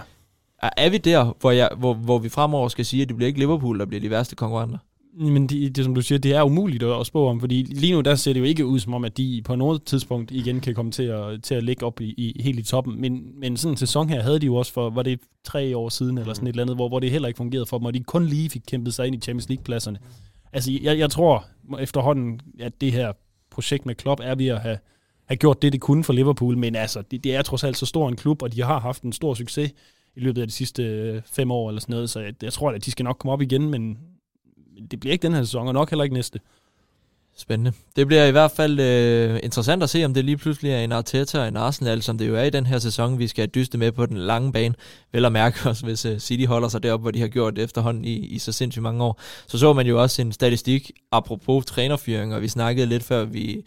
[0.62, 3.26] er, er vi der, hvor, jeg, hvor, hvor vi fremover skal sige, at det bliver
[3.26, 4.78] ikke Liverpool, der bliver de værste konkurrenter?
[5.18, 7.92] Men det, det, som du siger, det er umuligt at, at spå om, fordi lige
[7.92, 10.60] nu der ser det jo ikke ud som om, at de på noget tidspunkt igen
[10.60, 13.00] kan komme til at, til at ligge op i, i, helt i toppen.
[13.00, 15.88] Men, men sådan en sæson her havde de jo også for, var det tre år
[15.88, 17.94] siden eller sådan et eller andet, hvor, hvor det heller ikke fungerede for dem, og
[17.94, 19.98] de kun lige fik kæmpet sig ind i Champions League-pladserne.
[20.52, 21.44] Altså, jeg, jeg tror
[21.80, 23.12] efterhånden, at det her
[23.50, 24.78] projekt med Klopp er ved at have,
[25.26, 27.86] have gjort det, det kunne for Liverpool, men altså, det, det er trods alt så
[27.86, 29.70] stor en klub, og de har haft en stor succes
[30.16, 32.70] i løbet af de sidste øh, fem år eller sådan noget, så jeg, jeg tror,
[32.70, 33.98] at de skal nok komme op igen, men
[34.90, 36.40] det bliver ikke den her sæson, og nok heller ikke næste.
[37.38, 37.72] Spændende.
[37.96, 40.92] Det bliver i hvert fald øh, interessant at se, om det lige pludselig er en
[40.92, 43.78] Arteta og en Arsenal, som det jo er i den her sæson, vi skal dyste
[43.78, 44.74] med på den lange bane.
[45.12, 47.64] Vel at mærke os, hvis øh, City holder sig deroppe, hvor de har gjort det
[47.64, 49.20] efterhånden i, i så sindssygt mange år.
[49.46, 53.64] Så så man jo også en statistik, apropos trænerfyring, og vi snakkede lidt før vi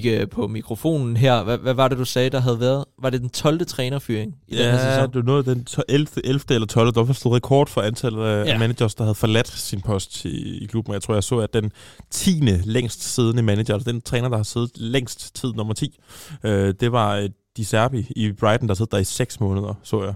[0.00, 1.42] gik øh, på mikrofonen her.
[1.44, 2.84] Hvad, hvad var det, du sagde, der havde været?
[3.02, 3.66] Var det den 12.
[3.66, 5.10] trænerfyring i den her Ja, sæson?
[5.10, 6.08] du nåede den to- 11.
[6.24, 6.40] 11.
[6.50, 6.94] eller 12.
[6.94, 8.50] Der var stået rekord for antallet af Ja.
[8.52, 8.58] ja.
[8.58, 10.94] managers, der havde forladt sin post i, i klubben.
[10.94, 11.72] Jeg tror, jeg så, at den
[12.10, 12.30] 10.
[12.64, 15.98] længst siddende manager, altså den træner, der har siddet længst tid, nummer 10,
[16.44, 20.04] øh, det var øh, Di Serbi i Brighton, der sidder der i 6 måneder, så
[20.04, 20.14] jeg.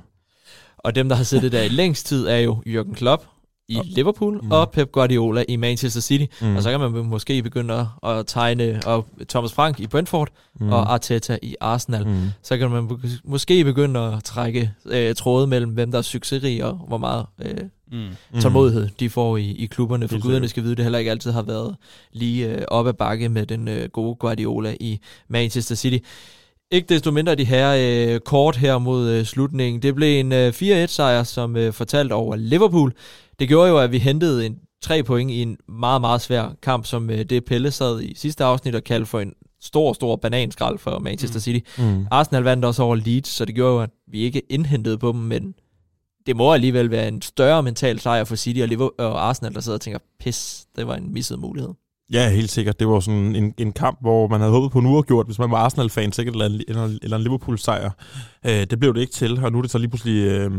[0.78, 3.22] Og dem, der har siddet der i længst tid, er jo Jürgen Klopp
[3.68, 4.50] i Og- Liverpool, Mm.
[4.52, 6.24] og Pep Guardiola i Manchester City.
[6.44, 6.56] Mm.
[6.56, 10.28] Og så kan man måske begynde at, at tegne og Thomas Frank i Brentford
[10.60, 10.72] mm.
[10.72, 12.06] og Arteta i Arsenal.
[12.06, 12.16] Mm.
[12.42, 16.64] Så kan man mås- måske begynde at trække øh, tråde mellem, hvem der er succesrig
[16.64, 17.54] og hvor meget øh,
[17.92, 17.98] Mm.
[18.34, 18.40] Mm.
[18.40, 20.08] tålmodighed de får i, i klubberne.
[20.08, 21.76] For guderne skal vide, det heller ikke altid har været
[22.12, 25.98] lige øh, op ad bakke med den øh, gode Guardiola i Manchester City.
[26.70, 27.74] Ikke desto mindre de her
[28.14, 29.82] øh, kort her mod øh, slutningen.
[29.82, 32.92] Det blev en øh, 4-1-sejr, som øh, fortalt over Liverpool.
[33.38, 36.86] Det gjorde jo, at vi hentede en tre point i en meget, meget svær kamp,
[36.86, 40.78] som øh, det Pelle sad i sidste afsnit og kaldte for en stor, stor bananskrald
[40.78, 41.40] for Manchester Mm.
[41.40, 41.80] City.
[41.80, 42.06] Mm.
[42.10, 45.20] Arsenal vandt også over Leeds, så det gjorde jo, at vi ikke indhentede på dem,
[45.20, 45.54] men
[46.26, 48.60] det må alligevel være en større mental sejr for City
[48.98, 51.70] og, Arsenal, der sidder og tænker, pis, det var en misset mulighed.
[52.12, 52.80] Ja, helt sikkert.
[52.80, 55.50] Det var sådan en, en kamp, hvor man havde håbet på en uafgjort, hvis man
[55.50, 57.90] var Arsenal-fan, sikkert eller, en- eller, eller en Liverpool-sejr.
[58.46, 60.50] Øh, det blev det ikke til, og nu er det så lige pludselig, øh,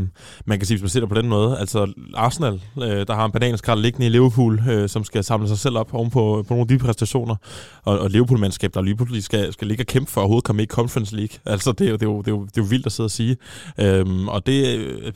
[0.46, 3.24] man kan sige, hvis man ser det på den måde, altså Arsenal, øh, der har
[3.24, 6.54] en bananskrald liggende i Liverpool, øh, som skal samle sig selv op oven på, på
[6.54, 7.36] nogle af de præstationer,
[7.84, 10.62] og, og Liverpool-mandskab, der lige pludselig skal, skal ligge og kæmpe for at overhovedet komme
[10.62, 11.38] i Conference League.
[11.46, 13.06] Altså, det er det er jo, det er jo, det er jo vildt at sidde
[13.06, 13.36] og sige.
[13.80, 15.12] Øh, og det, øh,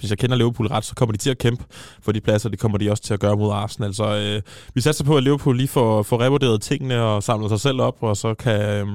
[0.00, 1.64] hvis, jeg kender Liverpool ret, så kommer de til at kæmpe
[2.02, 3.94] for de pladser, det kommer de også til at gøre mod Arsenal.
[3.94, 4.42] Så øh,
[4.74, 8.02] vi satser på, at Liverpool lige får, får revurderet tingene og samler sig selv op,
[8.02, 8.86] og så kan øh,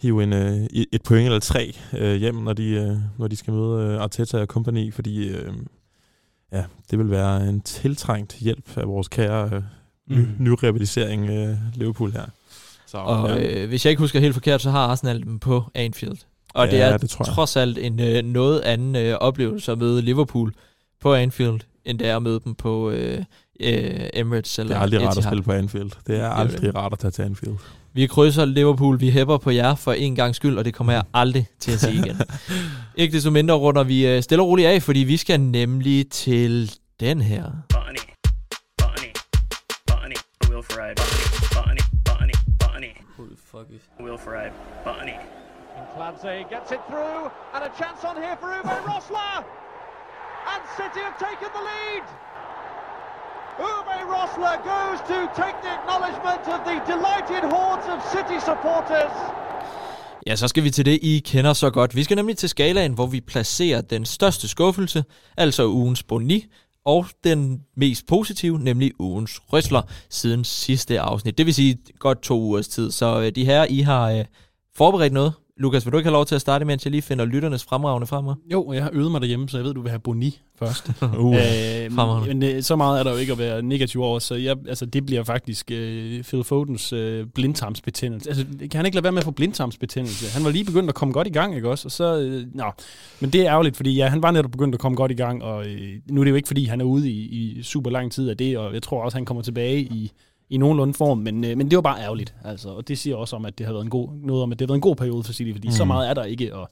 [0.00, 0.56] hive en, øh,
[0.92, 4.40] et point eller tre øh, hjem, når de, øh, når de skal møde øh, Arteta
[4.40, 5.52] og company, fordi øh,
[6.52, 9.62] ja, det vil være en tiltrængt hjælp af vores kære øh,
[10.10, 10.28] ny, Mm.
[10.38, 12.24] nyrevalisering øh, Liverpool her.
[12.86, 13.62] Så, Og ja.
[13.62, 16.16] øh, hvis jeg ikke husker helt forkert, så har Arsenal dem på Anfield.
[16.56, 17.34] Og Ja, det er det tror jeg.
[17.34, 20.52] trods alt en øh, noget anden øh, oplevelse at møde Liverpool
[21.00, 23.18] på Anfield, end det er at møde dem på øh,
[23.60, 25.90] øh, Emirates eller det er aldrig rart at spille på Anfield.
[26.06, 26.74] Det er aldrig det.
[26.74, 27.56] rart at tage til Anfield.
[27.92, 31.02] Vi krydser Liverpool, vi hæpper på jer for en gang skyld, og det kommer jeg
[31.14, 32.20] aldrig til at sige igen.
[32.96, 36.70] ikke desto mindre runder vi øh, stille og roligt af, fordi vi skal nemlig til
[37.00, 37.42] den her.
[37.68, 37.96] Botany,
[38.78, 39.10] botany,
[39.86, 40.14] botany,
[40.50, 40.94] Will Ferrari,
[41.54, 42.90] botany, botany, botany,
[43.52, 44.50] botany, Will Ferrari,
[44.84, 45.12] botany.
[45.94, 47.20] Clancy gets it through,
[47.54, 49.36] and a chance on here for Uwe Rosler.
[50.52, 52.04] And City have taken the lead.
[53.70, 59.16] Uwe Rosler goes to take the acknowledgement of the delighted hordes of City supporters.
[60.26, 61.96] Ja, så skal vi til det, I kender så godt.
[61.96, 65.04] Vi skal nemlig til skalaen, hvor vi placerer den største skuffelse,
[65.36, 66.44] altså ugens boni,
[66.84, 71.38] og den mest positive, nemlig ugens rysler, siden sidste afsnit.
[71.38, 72.90] Det vil sige godt to ugers tid.
[72.90, 74.24] Så øh, de her, I har øh,
[74.76, 75.32] forberedt noget.
[75.58, 78.06] Lukas, vil du ikke have lov til at starte, mens jeg lige finder lytternes fremragende
[78.06, 78.26] frem?
[78.52, 80.90] Jo, jeg har øvet mig derhjemme, så jeg ved, du vil have boni først.
[81.18, 81.36] Uh.
[81.36, 84.56] øh, men øh, så meget er der jo ikke at være negativ over, så jeg,
[84.68, 88.28] altså, det bliver faktisk øh, Phil Fodens øh, blindtarmsbetændelse.
[88.28, 90.34] Altså, kan han ikke lade være med at få blindtarmsbetændelse?
[90.34, 91.88] Han var lige begyndt at komme godt i gang, ikke også?
[91.88, 92.70] Og så, øh, nå.
[93.20, 95.42] Men det er ærgerligt, fordi ja, han var netop begyndt at komme godt i gang,
[95.42, 98.12] og øh, nu er det jo ikke, fordi han er ude i, i super lang
[98.12, 100.12] tid af det, og jeg tror også, han kommer tilbage i,
[100.50, 102.34] i nogenlunde form, men, øh, men det var bare ærgerligt.
[102.44, 104.58] Altså, og det siger også om, at det har været en god, noget om, at
[104.58, 105.72] det har været en god periode for City, fordi mm.
[105.72, 105.88] så Mhm.
[105.88, 106.66] meget er der ikke at,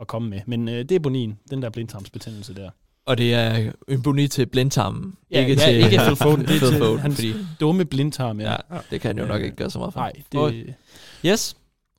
[0.00, 0.40] at komme med.
[0.46, 2.70] Men øh, det er bonin, den der blindtarmsbetændelse der.
[3.06, 6.62] Og det er en boni til blindtarmen, Ja, ikke ja, til ikke Phil Foden, det
[6.62, 8.50] er til Foden, hans- fordi, Dumme blindtarm, ja.
[8.50, 8.56] ja,
[8.90, 10.00] det kan jo nok ikke gøre så meget for.
[10.00, 10.74] Nej, det,
[11.26, 11.56] Yes,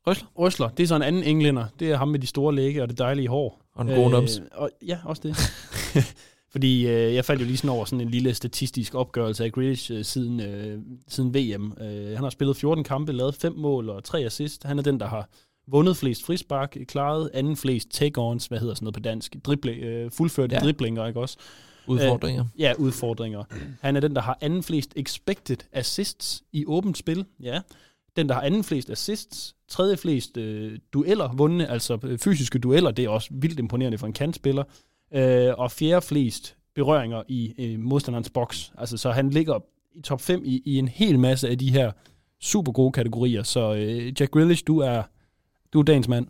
[0.07, 0.27] rysler.
[0.39, 1.65] Røsler, det er så en anden englænder.
[1.79, 3.61] Det er ham med de store lægge og det dejlige hår.
[3.75, 4.41] Og en god noms.
[4.51, 5.37] og, ja, også det.
[6.53, 9.91] Fordi øh, jeg faldt jo lige sådan over sådan en lille statistisk opgørelse af Grealish
[9.93, 11.73] øh, siden, øh, siden VM.
[11.81, 14.63] Øh, han har spillet 14 kampe, lavet 5 mål og 3 assist.
[14.63, 15.29] Han er den, der har
[15.67, 20.11] vundet flest frispark, klaret anden flest take-ons, hvad hedder sådan noget på dansk, Drible, øh,
[20.11, 20.61] fuldførte Ja.
[20.61, 21.37] driblinger, ikke også?
[21.87, 22.45] Udfordringer.
[22.59, 23.43] Ja, udfordringer.
[23.81, 27.25] Han er den, der har anden flest expected assists i åbent spil.
[27.41, 27.61] Ja.
[28.15, 32.91] Den, der har anden flest assists, tredje flest øh, dueller vundne, altså øh, fysiske dueller,
[32.91, 34.63] det er også vildt imponerende for en kantspiller.
[35.15, 38.71] Øh, og fjerde flest berøringer i øh, modstanderens boks.
[38.77, 39.59] Altså, så han ligger
[39.95, 41.91] i top 5 i, i en hel masse af de her
[42.41, 43.43] super gode kategorier.
[43.43, 45.03] Så øh, Jack Grealish, du er,
[45.73, 46.27] du er dagens mand.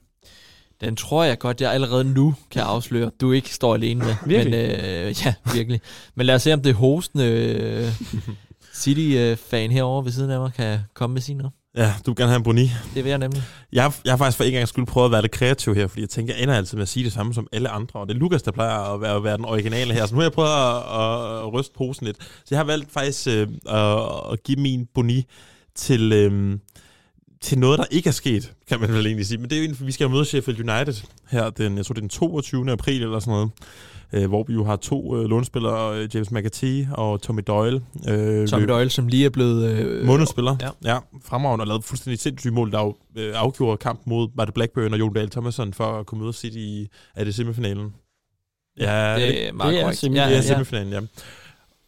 [0.82, 4.16] Den tror jeg godt, jeg allerede nu kan afsløre, du ikke står alene med.
[4.26, 4.52] Virkelig?
[4.52, 5.82] Men, øh, ja, virkelig.
[6.16, 7.86] Men lad os se, om det hostende øh,
[8.82, 11.54] City-fan herovre ved siden af mig kan komme med sin noget.
[11.78, 12.72] Ja, du vil gerne have en boni.
[12.96, 13.44] Det vil jeg nemlig.
[13.72, 16.02] Jeg, jeg har faktisk for en gang skulle prøve at være lidt kreativ her, fordi
[16.02, 18.16] jeg tænker, jeg ender altid med at sige det samme som alle andre, og det
[18.16, 20.06] er Lukas, der plejer at være, at være den originale her.
[20.06, 22.18] Så nu har jeg prøvet at, at, at ryste posen lidt.
[22.20, 25.26] Så jeg har valgt faktisk øh, at, at give min boni
[25.76, 26.58] til, øh,
[27.42, 29.38] til noget, der ikke er sket, kan man vel egentlig sige.
[29.38, 32.02] Men det er jo vi skal møde Sheffield United her, den, jeg tror det er
[32.02, 32.72] den 22.
[32.72, 33.52] april eller sådan noget.
[34.14, 37.82] Øh, hvor vi jo har to øh, lånespillere, øh, James McAtee og Tommy Doyle.
[38.10, 39.70] Øh, Tommy Doyle, som lige er blevet...
[39.70, 40.56] Øh, Månedsspiller.
[40.62, 40.70] Ja.
[40.94, 41.00] Ja.
[41.26, 44.94] fremragende og lavede fuldstændig sindssygt mål, der jo, øh, afgjorde kamp mod var det Blackburn
[44.94, 47.94] og Jon Dahl Thomasson for at kunne møde City i er det semifinalen.
[48.80, 50.04] Ja, det, det er meget Det er korrekt.
[50.04, 50.42] er ja.
[50.42, 51.00] semifinalen, ja.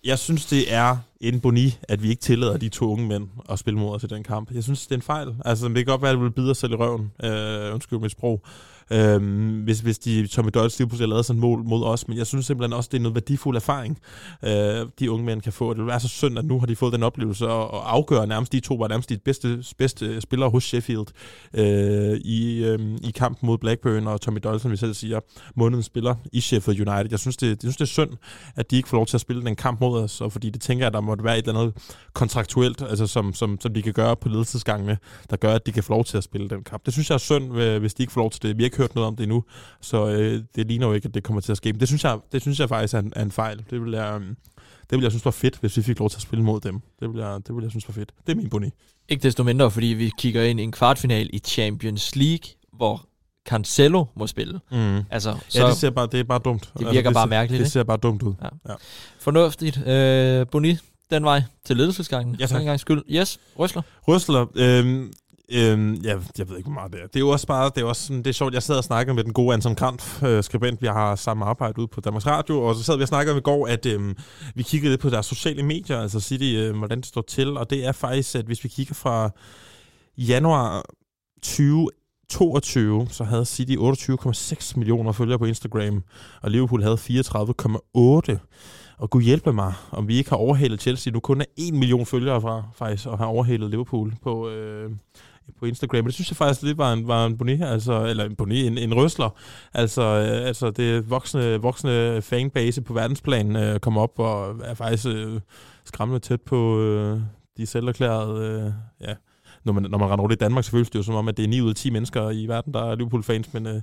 [0.03, 3.59] Jeg synes, det er en boni, at vi ikke tillader de to unge mænd at
[3.59, 4.51] spille mod os i den kamp.
[4.51, 5.35] Jeg synes, det er en fejl.
[5.45, 7.11] Altså, det kan godt være, at det vil bide os selv i røven.
[7.23, 8.45] Øh, undskyld mit sprog.
[8.91, 12.07] Øhm, hvis, hvis de Tommy Doyle lige pludselig lavede lavet sådan et mål mod os,
[12.07, 13.99] men jeg synes simpelthen også, det er noget værdifuld erfaring,
[14.43, 15.73] øh, de unge mænd kan få.
[15.73, 18.27] Det vil være så synd, at nu har de fået den oplevelse og, og afgøre
[18.27, 21.05] nærmest de to var nærmest de bedste, bedste spillere hos Sheffield
[21.53, 25.19] øh, i, øh, i kampen mod Blackburn og Tommy Doyle, som vi selv siger,
[25.55, 27.07] månedens spiller i Sheffield United.
[27.11, 28.11] Jeg synes, det, jeg synes, det er synd,
[28.55, 30.61] at de ikke får lov til at spille den kamp mod os, og fordi det
[30.61, 31.75] tænker jeg, at der måtte være et eller andet
[32.13, 34.97] kontraktuelt, altså som, som, som de kan gøre på ledelsesgangene,
[35.29, 36.85] der gør, at de kan få lov til at spille den kamp.
[36.85, 38.57] Det synes jeg er synd, øh, hvis de ikke får lov til det.
[38.57, 39.43] Vi har ikke hørt noget om det endnu,
[39.81, 41.73] så øh, det ligner jo ikke, at det kommer til at ske.
[41.73, 43.63] Men det synes jeg, det synes jeg faktisk er en, er en fejl.
[43.69, 46.17] Det vil jeg, øh, det ville jeg synes var fedt, hvis vi fik lov til
[46.17, 46.79] at spille mod dem.
[46.99, 48.11] Det ville jeg, det ville jeg synes var fedt.
[48.27, 48.69] Det er min boni.
[49.09, 53.05] Ikke desto mindre, fordi vi kigger ind i en kvartfinal i Champions League, hvor
[53.47, 54.59] Cancelo må spille.
[54.71, 54.97] Mm.
[55.09, 56.63] Altså, så Ja, det, ser bare, det er bare dumt.
[56.75, 58.33] Altså, det virker bare ser, mærkeligt, Det ser bare dumt ud.
[59.19, 59.87] fornuftigt.
[59.87, 60.77] Øh, Boni,
[61.11, 62.35] den vej til ledelsesgangen.
[62.39, 62.49] Ja, tak.
[62.49, 63.03] For en gang skyld.
[63.09, 63.81] Yes, Røsler.
[64.07, 65.13] Røsler, øhm,
[65.51, 67.07] øhm, ja, jeg ved ikke, hvor meget det er.
[67.07, 68.83] Det er jo også bare, det er også sådan, det er sjovt, jeg sad og
[68.83, 72.27] snakkede med den gode Anton Kranf, øh, skribent, vi har samme arbejde ude på Danmarks
[72.27, 74.17] Radio, og så sad vi og snakkede om i går, at øhm,
[74.55, 77.69] vi kiggede lidt på deres sociale medier, altså City, øh, hvordan det står til, og
[77.69, 79.29] det er faktisk, at hvis vi kigger fra
[80.17, 80.83] januar
[81.43, 86.03] 2022, så havde City 28,6 millioner følgere på Instagram,
[86.41, 88.37] og Liverpool havde 34,8
[88.97, 92.05] og gud hjælpe mig, om vi ikke har overhalet Chelsea nu kun er 1 million
[92.05, 94.91] følgere fra, faktisk, og har overhalet Liverpool på, øh,
[95.59, 95.97] på Instagram.
[95.97, 98.67] Men det synes jeg faktisk lidt var en, var en boni, altså, eller en boni,
[98.67, 99.29] en, en røsler.
[99.73, 105.05] Altså, øh, altså det voksne, voksne fanbase på verdensplan øh, kommer op og er faktisk
[105.07, 105.39] øh,
[105.85, 107.19] skræmmende tæt på øh,
[107.57, 108.71] de selverklærede, øh,
[109.07, 109.13] ja,
[109.63, 111.37] når man, når man render rundt i Danmark, så føles det jo som om, at
[111.37, 113.81] det er 9 ud af 10 mennesker i verden, der er Liverpool-fans, men, øh, men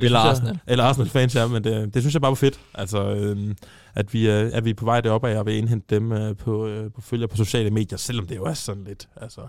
[0.00, 0.58] det Eller jeg- Arsenal.
[0.66, 2.60] Eller Arsenal-fans, ja, men det, det synes jeg bare var fedt.
[2.74, 3.54] Altså, øh,
[3.94, 6.36] at vi, er, at vi er på vej deroppe af og vil indhente dem øh,
[6.36, 9.40] på, øh, på følger på sociale medier, selvom det jo er sådan lidt, altså,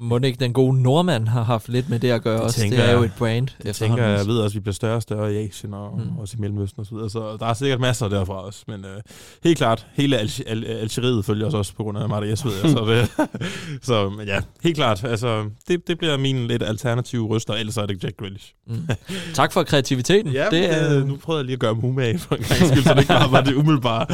[0.00, 2.60] Må ikke den gode nordmand har haft lidt med det at gøre Det også?
[2.60, 3.48] tænker Det er jo et brand.
[3.64, 6.18] jeg tænker, jeg ved også, at vi bliver større og større i Asien og Mm.
[6.18, 9.00] også i Mellemøsten og så videre, så der er sikkert masser derfra også, men øh,
[9.44, 12.52] helt klart, hele Al- Al- Algeriet følger os også på grund af Marta Jes, ved
[12.62, 13.28] jeg, så, det,
[13.86, 17.86] så men ja, helt klart, altså, det, det bliver min lidt alternative ryster, ellers er
[17.86, 18.52] det Jack Grealish.
[18.66, 18.88] Mm.
[19.34, 20.32] Tak for kreativiteten.
[20.32, 22.82] Ja, det er nu prøvede jeg lige at gøre mig umage for en gang skyld,
[22.82, 24.06] så det ikke bare var det umiddelbare.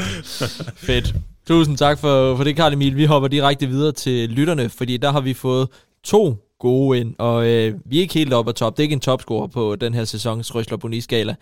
[0.77, 1.15] fedt.
[1.47, 2.97] Tusind tak for, for det, Karl Emil.
[2.97, 5.69] Vi hopper direkte videre til lytterne, fordi der har vi fået
[6.05, 8.77] to gode ind, og øh, vi er ikke helt oppe på top.
[8.77, 11.37] Det er ikke en topscore på den her sæsons Røsler Boni-skala øh,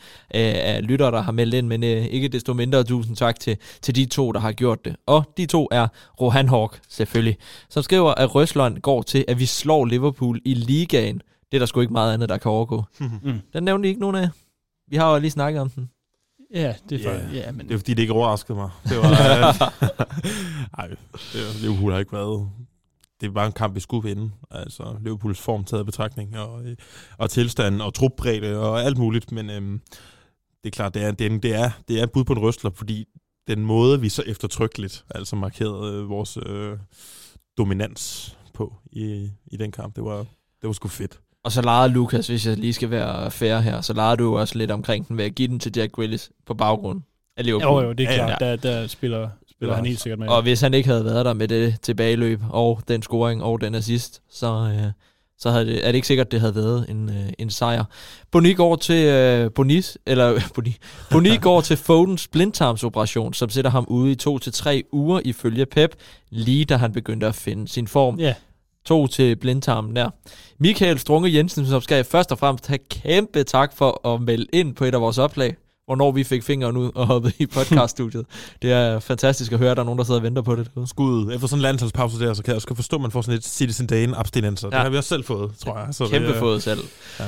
[0.54, 3.94] af lyttere, der har meldt ind, men øh, ikke desto mindre tusind tak til, til
[3.94, 4.96] de to, der har gjort det.
[5.06, 5.88] Og de to er
[6.20, 7.36] Rohan Hawk, selvfølgelig,
[7.68, 11.22] som skriver, at Røsleren går til, at vi slår Liverpool i ligaen.
[11.52, 12.84] Det er der sgu ikke meget andet, der kan overgå.
[13.22, 13.40] Mm.
[13.52, 14.28] Den nævnte I ikke nogen af.
[14.88, 15.88] Vi har jo lige snakket om den.
[16.52, 18.70] Ja, det er for, ja, men Det er fordi, det ikke overraskede mig.
[18.84, 19.10] Det var...
[19.10, 19.54] øh,
[20.78, 22.50] Ej, det, Liverpool har ikke været...
[23.20, 24.30] Det var en kamp, vi skulle vinde.
[24.50, 26.76] Altså, Liverpools form taget betragtning, og, øh,
[27.18, 29.32] og tilstanden, og trupbredde, og alt muligt.
[29.32, 29.80] Men øhm,
[30.64, 32.38] det er klart, det er, det, er, det, er, det er et bud på en
[32.38, 33.06] røstler, fordi
[33.46, 36.78] den måde, vi så eftertrykkeligt altså markerede øh, vores øh,
[37.58, 40.18] dominans på i, i den kamp, det var,
[40.60, 41.20] det var sgu fedt.
[41.44, 44.58] Og så legede Lukas, hvis jeg lige skal være fair her, så legede du også
[44.58, 47.00] lidt omkring den ved at give den til Jack Willis på baggrund
[47.36, 47.82] af Liverpool.
[47.82, 50.28] jo, jo, det er Ja, klart, der, der spiller, spiller han helt sikkert med.
[50.28, 53.74] Og hvis han ikke havde været der med det tilbageløb og den scoring og den
[53.74, 54.92] assist, så, øh,
[55.38, 57.84] så havde det, er det ikke sikkert, det havde været en, øh, en sejr.
[58.30, 60.76] Boni går til øh, Bonis, eller Boni,
[61.10, 65.66] Boni går til Fodens blindtarmsoperation, som sætter ham ude i to til tre uger ifølge
[65.66, 65.94] Pep,
[66.30, 68.18] lige da han begyndte at finde sin form.
[68.18, 68.34] Ja,
[68.84, 70.10] To til blindtarmen der.
[70.58, 74.74] Michael Strunge Jensen, som skal først og fremmest have kæmpe tak for at melde ind
[74.74, 78.26] på et af vores opslag, hvornår vi fik fingeren ud og hoppede i podcaststudiet.
[78.62, 80.68] det er fantastisk at høre, at der er nogen, der sidder og venter på det.
[80.86, 81.32] Skud.
[81.34, 83.44] Efter sådan en landsholdspause der, så kan jeg også forstå, at man får sådan et
[83.44, 84.68] Citizen Dane abstinenser.
[84.72, 84.76] Ja.
[84.76, 85.88] Det har vi også selv fået, tror jeg.
[85.94, 86.80] Så Kæmpe det, er- fået selv.
[87.20, 87.24] Ja.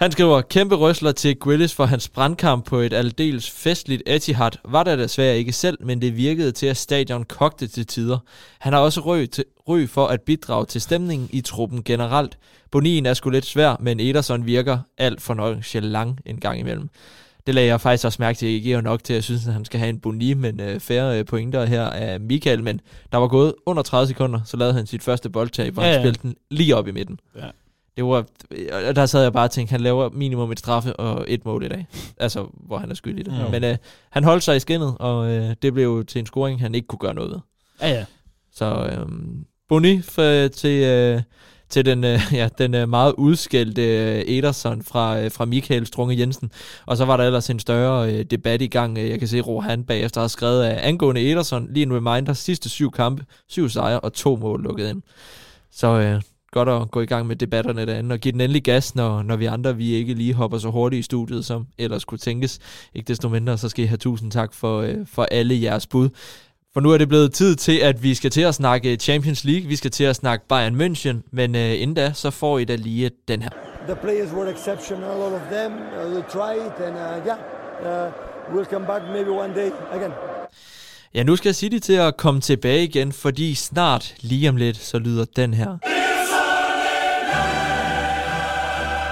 [0.00, 4.50] Han skriver, kæmpe røsler til Grealish for hans brandkamp på et aldeles festligt Etihad.
[4.64, 8.18] Var der desværre ikke selv, men det virkede til, at stadion kogte til tider.
[8.58, 12.38] Han har også røg, til, røg for at bidrage til stemningen i truppen generelt.
[12.70, 16.88] Bonien er sgu lidt svær, men Ederson virker alt for nonchalant en gang imellem.
[17.46, 18.52] Det lagde jeg faktisk også mærke til.
[18.52, 20.80] Jeg giver nok til, at jeg synes, at han skal have en boni, men øh,
[20.80, 22.62] færre øh, pointer her af Michael.
[22.62, 22.80] Men
[23.12, 25.94] der var gået under 30 sekunder, så lavede han sit første boldtag, hvor ja, ja.
[25.94, 27.20] han spillede den lige op i midten.
[27.36, 27.46] Ja.
[28.00, 28.24] Det var,
[28.88, 31.64] og der sad jeg bare og tænkte, han laver minimum et straffe og et mål
[31.64, 31.86] i dag.
[32.16, 33.32] Altså, hvor han er skyld i det.
[33.32, 33.50] Mm.
[33.50, 33.76] Men øh,
[34.10, 36.86] han holdt sig i skinnet, og øh, det blev jo til en scoring, han ikke
[36.86, 37.38] kunne gøre noget ved.
[37.80, 38.04] ja, ja.
[38.52, 39.06] Så øh,
[39.68, 41.22] Boni for, til, øh,
[41.68, 46.18] til den, øh, ja, den øh, meget udskældte øh, Ederson fra, øh, fra Michael Strunge
[46.18, 46.50] Jensen.
[46.86, 48.98] Og så var der ellers en større øh, debat i gang.
[48.98, 51.68] Øh, Jeg kan se, Rohan bagefter har skrevet af angående Ederson.
[51.72, 55.02] Lige en reminder, sidste syv kampe, syv sejre og to mål lukket ind.
[55.72, 58.94] Så øh, godt at gå i gang med debatterne derinde og give den endelig gas,
[58.94, 62.18] når, når vi andre vi ikke lige hopper så hurtigt i studiet, som ellers kunne
[62.18, 62.58] tænkes.
[62.94, 66.08] Ikke desto mindre, så skal I have tusind tak for, øh, for alle jeres bud.
[66.72, 69.68] For nu er det blevet tid til, at vi skal til at snakke Champions League.
[69.68, 71.28] Vi skal til at snakke Bayern München.
[71.32, 73.50] Men øh, inden da, så får I da lige den her.
[73.86, 75.72] The players were exceptional, all of them.
[75.72, 77.38] Uh, they tried, and uh, yeah,
[77.82, 80.12] uh, we'll come back maybe one day again.
[81.14, 84.98] Ja, nu skal City til at komme tilbage igen, fordi snart, lige om lidt, så
[84.98, 85.78] lyder den her.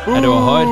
[0.09, 0.69] Ja, det var højt.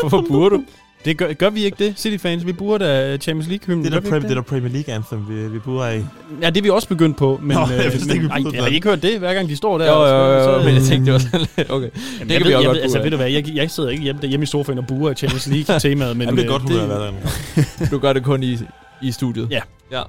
[0.00, 0.62] Hvorfor burde du?
[1.04, 2.46] Det gør, gør vi ikke det, City-fans?
[2.46, 3.84] Vi burde da Champions League-hymnen.
[3.84, 6.04] Det er der, Prem, det er der Premier League Anthem, vi, vi burde af.
[6.42, 7.56] Ja, det er vi også begyndt på, men...
[7.56, 9.56] Nå, øh, jeg vidste ikke, vi ej, burde har ikke hørt det, hver gang de
[9.56, 9.86] står der?
[9.86, 11.88] Jo, og jo, jo, så- jo, men jeg tænkte, det var sådan lidt, okay.
[12.18, 14.02] Jamen, det jeg kan vi jeg godt altså, ved du hvad, jeg, jeg sidder ikke
[14.02, 16.26] hjemme, hjemme i sofaen og buer Champions League-temaet, men...
[16.28, 17.14] Jamen, det er øh, godt, hun har været
[17.56, 17.62] der.
[17.90, 18.58] Du gør det kun i,
[19.02, 19.48] i studiet.
[19.50, 19.60] Ja.
[19.92, 20.02] ja.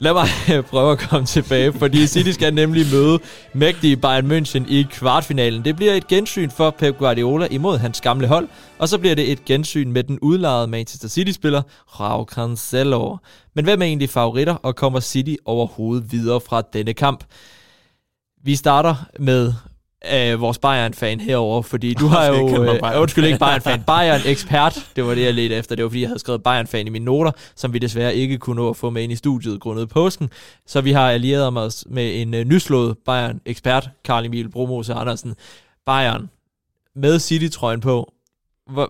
[0.00, 0.28] Lad mig
[0.70, 3.18] prøve at komme tilbage, fordi City skal nemlig møde
[3.52, 5.64] mægtige Bayern München i kvartfinalen.
[5.64, 9.32] Det bliver et gensyn for Pep Guardiola imod hans gamle hold, og så bliver det
[9.32, 11.62] et gensyn med den udlejede Manchester City-spiller
[12.00, 13.16] Raul Cancelo.
[13.54, 17.24] Men hvem er egentlig favoritter, og kommer City overhovedet videre fra denne kamp?
[18.44, 19.52] Vi starter med
[20.12, 22.64] øh, vores Bayern-fan herover, fordi du har jo...
[22.64, 22.98] Øh, Bayern.
[23.00, 23.82] undskyld, ikke Bayern-fan.
[23.82, 24.86] Bayern-ekspert.
[24.96, 25.76] Det var det, jeg ledte efter.
[25.76, 28.56] Det var, fordi jeg havde skrevet Bayern-fan i mine noter, som vi desværre ikke kunne
[28.56, 30.30] nå at få med ind i studiet grundet påsken.
[30.66, 35.34] Så vi har allieret os med en øh, nyslået Bayern-ekspert, Karl Emil Bromose Andersen.
[35.86, 36.30] Bayern,
[36.96, 38.12] med City-trøjen på.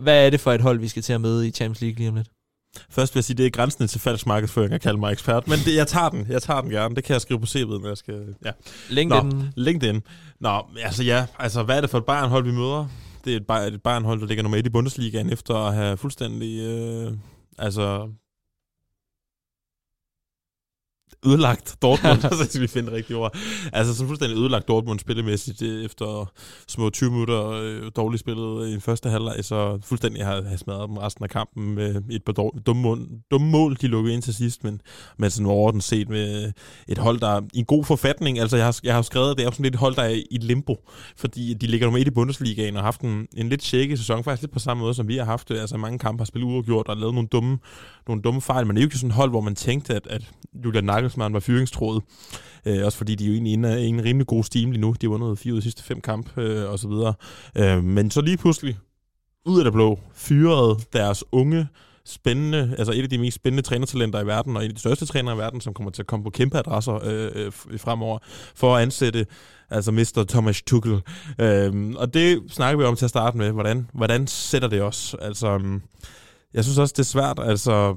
[0.00, 2.08] Hvad er det for et hold, vi skal til at møde i Champions League lige
[2.08, 2.28] om lidt?
[2.90, 5.58] Først vil jeg sige, det er grænsende til falsk markedsføring at kalde mig ekspert, men
[5.64, 6.26] det, jeg tager den.
[6.28, 6.94] Jeg tager den gerne.
[6.96, 8.34] Det kan jeg skrive på CV'et, når jeg skal...
[8.44, 8.50] Ja.
[8.90, 9.28] LinkedIn.
[9.28, 10.02] Nå, LinkedIn.
[10.40, 12.88] Nå, altså ja, altså hvad er det for et Bayern-hold, vi møder?
[13.24, 15.96] Det er et, Bay- et Bayern-hold, der ligger nummer et i Bundesligaen, efter at have
[15.96, 17.12] fuldstændig, øh,
[17.58, 18.08] altså,
[21.26, 23.36] ødelagt Dortmund, så skal vi finde rigtige ord.
[23.72, 26.32] Altså så fuldstændig ødelagt Dortmund spillemæssigt øh, efter
[26.68, 30.96] små 20 minutter øh, dårligt spillet i første halvleg, så fuldstændig har, har smadret dem
[30.96, 34.34] resten af kampen med et par dår- dumme, mål, dumme mål, de lukkede ind til
[34.34, 34.80] sidst, men,
[35.18, 36.52] men sådan overordnet set med
[36.88, 38.38] et hold, der er i en god forfatning.
[38.38, 40.22] Altså jeg har, jeg har skrevet, det er jo sådan lidt et hold, der er
[40.30, 40.76] i limbo,
[41.16, 44.24] fordi de ligger nummer et i Bundesligaen og har haft en, en lidt shaky sæson,
[44.24, 45.50] faktisk lidt på samme måde, som vi har haft.
[45.50, 47.58] Altså mange kampe har spillet uafgjort og lavet nogle dumme,
[48.08, 50.06] nogle dumme fejl, men det er jo ikke sådan et hold, hvor man tænkte, at,
[50.06, 50.30] at
[50.64, 52.02] Julian Nagelsmann var fyringstroet.
[52.66, 54.94] Øh, også fordi de er jo egentlig inde i en rimelig god steam lige nu.
[55.00, 57.14] De har vundet fire ud af de sidste fem kamp øh, og så videre.
[57.56, 58.78] Øh, men så lige pludselig,
[59.46, 61.68] ud af det blå, fyrede deres unge,
[62.08, 65.06] spændende, altså et af de mest spændende trænertalenter i verden, og en af de største
[65.06, 68.18] trænere i verden, som kommer til at komme på kæmpe adresser øh, øh, fremover,
[68.54, 69.26] for at ansætte
[69.70, 70.24] altså Mr.
[70.28, 71.00] Thomas Tuchel.
[71.38, 73.52] Øh, og det snakker vi om til at starte med.
[73.52, 75.16] Hvordan, hvordan sætter det os?
[75.20, 75.82] Altså, mm,
[76.54, 77.38] jeg synes også, det er svært.
[77.42, 77.96] Altså,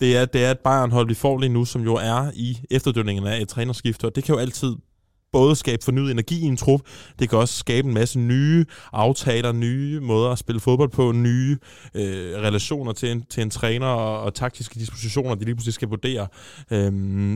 [0.00, 3.26] det er, det er et Bayern-hold, vi får lige nu, som jo er i efterdønningen
[3.26, 4.76] af et trænerskifte, og det kan jo altid
[5.32, 6.80] både skabe fornyet energi i en trup,
[7.18, 11.58] det kan også skabe en masse nye aftaler, nye måder at spille fodbold på, nye
[11.94, 15.88] øh, relationer til en, til en træner og, og taktiske dispositioner, de lige pludselig skal
[15.88, 16.26] vurdere.
[16.70, 16.94] Øhm,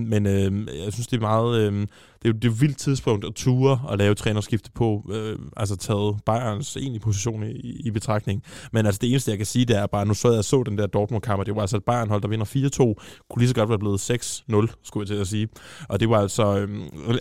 [0.09, 1.73] men øh, jeg synes, det er meget...
[1.73, 1.87] Øh,
[2.23, 5.39] det er jo det er et vildt tidspunkt at ture og lave trænerskifte på, øh,
[5.57, 8.43] altså taget Bayerns egentlige position i, i betragtning.
[8.73, 10.79] Men altså det eneste, jeg kan sige, det er bare, nu så jeg så den
[10.79, 13.69] der Dortmund-kamp, og det var altså et Bayern-hold, der vinder 4-2, kunne lige så godt
[13.69, 15.49] være blevet 6-0, skulle jeg til at sige.
[15.89, 16.69] Og det var altså, øh,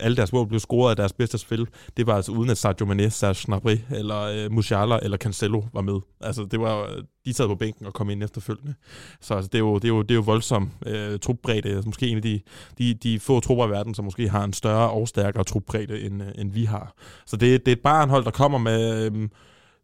[0.02, 1.68] alle deres mål blev scoret af deres bedste spil.
[1.98, 5.82] Det var altså uden at Sadio Mane, Serge Gnabry, eller øh, Musiala, eller Cancelo var
[5.82, 6.00] med.
[6.22, 8.74] Altså det var, øh, de sad på bænken og kom ind efterfølgende.
[9.22, 11.82] Så altså, det, er jo, det, er jo, det er jo voldsom øh, trupbredde.
[11.86, 12.42] Måske en af de,
[12.78, 16.24] de, de få trupper i verden, som måske har en større og stærkere trupbredde, end,
[16.24, 16.94] øh, end vi har.
[17.26, 19.30] Så det, det er et barnhold, der kommer med øh,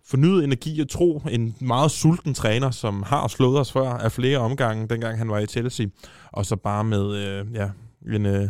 [0.06, 1.22] fornyet energi og tro.
[1.30, 5.40] En meget sulten træner, som har slået os før af flere omgange, dengang han var
[5.40, 5.86] i Chelsea.
[6.32, 7.70] Og så bare med øh, ja,
[8.16, 8.26] en...
[8.26, 8.50] Øh,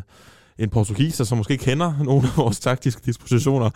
[0.60, 3.70] en portugiser, som måske kender nogle af vores taktiske dispositioner.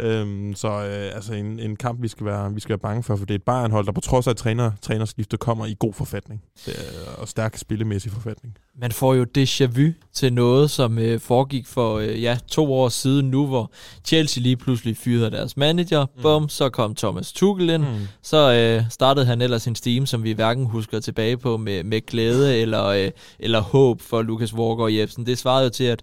[0.00, 3.16] Øhm, så øh, altså en, en kamp, vi skal, være, vi skal være bange for,
[3.16, 5.92] for det er et Bayern-hold, der på trods af et træner, trænerskiftet kommer i god
[5.92, 6.42] forfatning.
[6.66, 8.56] Det er, og stærk spillemæssig forfatning.
[8.80, 12.88] Man får jo déjà vu til noget, som øh, foregik for øh, ja, to år
[12.88, 13.72] siden nu, hvor
[14.04, 16.06] Chelsea lige pludselig fyrede deres manager.
[16.16, 16.22] Mm.
[16.22, 17.82] Bum, så kom Thomas Tuchel ind.
[17.82, 18.08] Mm.
[18.22, 22.06] Så øh, startede han ellers en steam, som vi hverken husker tilbage på med, med
[22.06, 25.26] glæde eller, øh, eller håb for Lukas Walker og Jebsen.
[25.26, 26.02] Det svarede jo til, at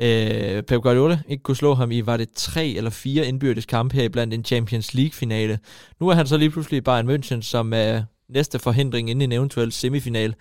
[0.00, 3.94] øh, Pep Guardiola ikke kunne slå ham i, var det tre eller fire indbyrdes kampe
[3.94, 5.58] her blandt en Champions League-finale.
[6.00, 9.38] Nu er han så lige pludselig i Bayern München, som er næste forhindring inden en
[9.38, 10.34] eventuel semifinal.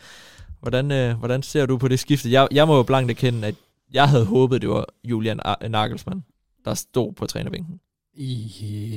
[0.69, 2.32] Hvordan, øh, hvordan ser du på det skifte?
[2.32, 3.56] Jeg, jeg må jo blankt erkende, at
[3.93, 6.23] jeg havde håbet, det var Julian Nagelsmann,
[6.65, 7.80] der stod på trænerbænken.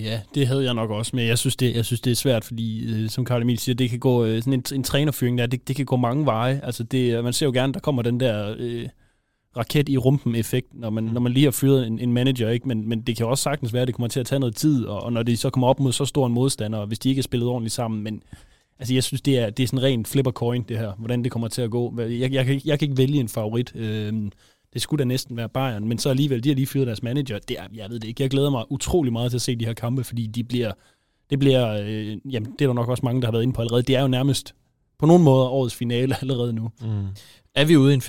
[0.05, 2.45] Ja, det havde jeg nok også, men jeg synes, det, jeg synes, det er svært,
[2.45, 5.47] fordi øh, som Karl Emil siger, det kan gå, øh, sådan en, en trænerfyring der,
[5.47, 6.61] det, det kan gå mange veje.
[6.63, 8.89] Altså det, man ser jo gerne, der kommer den der øh,
[9.57, 12.69] raket i rumpen effekt, når man, når man lige har fyret en, en manager, ikke?
[12.69, 14.85] Men, men det kan også sagtens være, at det kommer til at tage noget tid,
[14.85, 17.09] og, og når de så kommer op mod så stor en modstander, og hvis de
[17.09, 18.23] ikke er spillet ordentligt sammen, men
[18.81, 21.33] altså jeg synes, det er, det er sådan rent flipper coin, det her, hvordan det
[21.33, 21.95] kommer til at gå.
[22.01, 23.73] Jeg, jeg, jeg, kan, ikke- jeg kan ikke vælge en favorit.
[23.77, 24.13] Øh,
[24.73, 27.39] det skulle da næsten være Bayern, men så alligevel, de har lige fyret deres manager.
[27.39, 28.23] Det er, jeg ved det ikke.
[28.23, 30.73] Jeg glæder mig utrolig meget til at se de her kampe, fordi de bliver,
[31.31, 33.61] det bliver, øh, jamen det er der nok også mange, der har været inde på
[33.61, 33.83] allerede.
[33.83, 34.55] Det er jo nærmest
[34.99, 36.71] på nogle måder årets finale allerede nu.
[36.81, 37.07] Mm.
[37.55, 38.07] Er vi ude i en 50-50?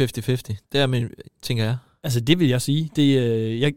[0.71, 1.07] Det er min,
[1.41, 1.77] tænker jeg.
[2.03, 2.89] Altså det vil jeg sige.
[2.95, 3.73] Det, øh, jeg,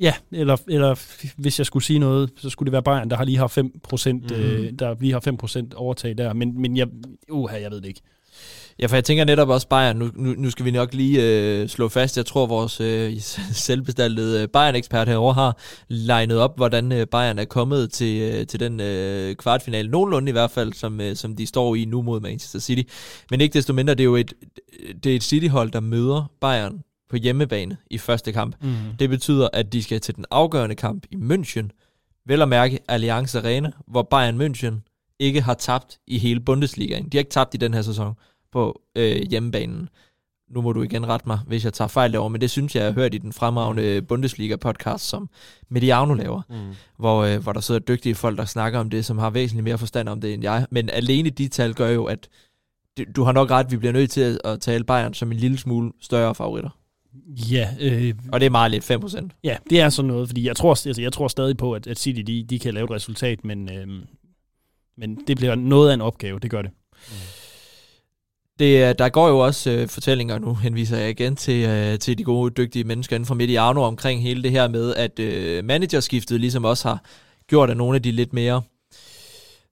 [0.00, 1.00] Ja, eller, eller
[1.40, 3.80] hvis jeg skulle sige noget, så skulle det være Bayern, der har lige har 5
[3.82, 4.40] procent, Mhm.
[4.40, 4.46] mm.
[4.46, 6.32] øh, der lige har 5 procent overtag der.
[6.32, 6.86] Men, men jeg,
[7.30, 8.00] uha, jeg ved det ikke.
[8.78, 11.68] Ja, for jeg tænker netop også Bayern, nu, nu, nu skal vi nok lige øh,
[11.68, 13.12] slå fast, jeg tror vores øh,
[13.66, 18.60] selvbestaltede øh, Bayern-ekspert herovre har legnet op, hvordan øh, Bayern er kommet til, øh, til
[18.60, 22.20] den øh, kvartfinale, nogenlunde i hvert fald, som, øh, som de står i nu mod
[22.20, 22.82] Manchester City.
[23.30, 24.34] Men ikke desto mindre, det er jo et,
[25.04, 26.80] det er et City-hold, der møder Bayern
[27.10, 28.56] på hjemmebane i første kamp.
[28.62, 28.74] Mm.
[28.98, 31.68] Det betyder, at de skal til den afgørende kamp i München,
[32.26, 34.74] vel at mærke Allianz Arena, hvor Bayern München
[35.18, 37.04] ikke har tabt i hele Bundesligaen.
[37.08, 38.14] De har ikke tabt i den her sæson
[38.52, 39.88] på øh, hjemmebanen.
[40.50, 42.80] Nu må du igen rette mig, hvis jeg tager fejl derovre, men det synes jeg,
[42.82, 45.28] jeg har hørt i den fremragende Bundesliga-podcast, som
[45.68, 46.74] Mediano laver, Mm.
[46.98, 49.78] hvor, øh, hvor der sidder dygtige folk, der snakker om det, som har væsentligt mere
[49.78, 50.66] forstand om det end jeg.
[50.70, 52.28] Men alene de tal gør jo, at
[53.16, 55.58] du- har nok ret, vi bliver nødt til at, at tale Bayern som en lille
[55.58, 56.70] smule større favoritter.
[57.50, 59.28] Ja, øh, Og det er meget lidt, 5%.
[59.44, 61.98] ja, det er sådan noget, fordi jeg tror, altså, jeg tror stadig på, at, at
[61.98, 63.86] City de, de kan lave et resultat, men, øh,
[64.98, 66.70] men det bliver noget af en opgave, det gør det.
[68.58, 72.18] Det, er- der går jo også øh, fortællinger, nu henviser jeg igen til, øh, til
[72.18, 76.40] de gode, dygtige mennesker inden for Mediano omkring hele det her med, at øh, managerskiftet
[76.40, 77.02] ligesom også har
[77.48, 78.62] gjort, at nogle af de lidt mere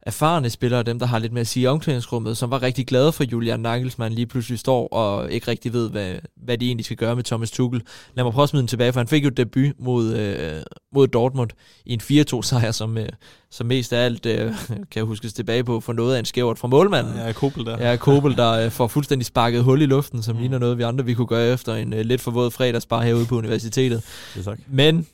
[0.03, 3.12] erfarne spillere, dem der har lidt mere at sige i omklædningsrummet, som var rigtig glade
[3.12, 6.96] for Julian Nagelsmann, lige pludselig står og ikke rigtig ved, hvad, hvad de egentlig skal
[6.96, 7.82] gøre med Thomas Tuchel.
[8.14, 10.62] Lad mig prøve at smide den tilbage, for han fik jo debut mod, øh,
[10.94, 11.50] mod Dortmund
[11.86, 13.09] i en 4-2 sejr, som, øh,
[13.50, 14.53] som mest af alt øh,
[14.90, 17.16] kan huskes tilbage på for noget af en skævert fra målmanden.
[17.16, 17.90] Ja, Kobel der.
[17.90, 20.40] Ja, Kobel, der øh, får fuldstændig sparket hul i luften, som Mm.
[20.40, 23.26] ligner noget, vi andre vi kunne gøre efter en øh, lidt for våd fredagsbar herude
[23.26, 24.03] på universitetet.
[24.34, 24.59] Det tak.
[24.68, 25.07] Men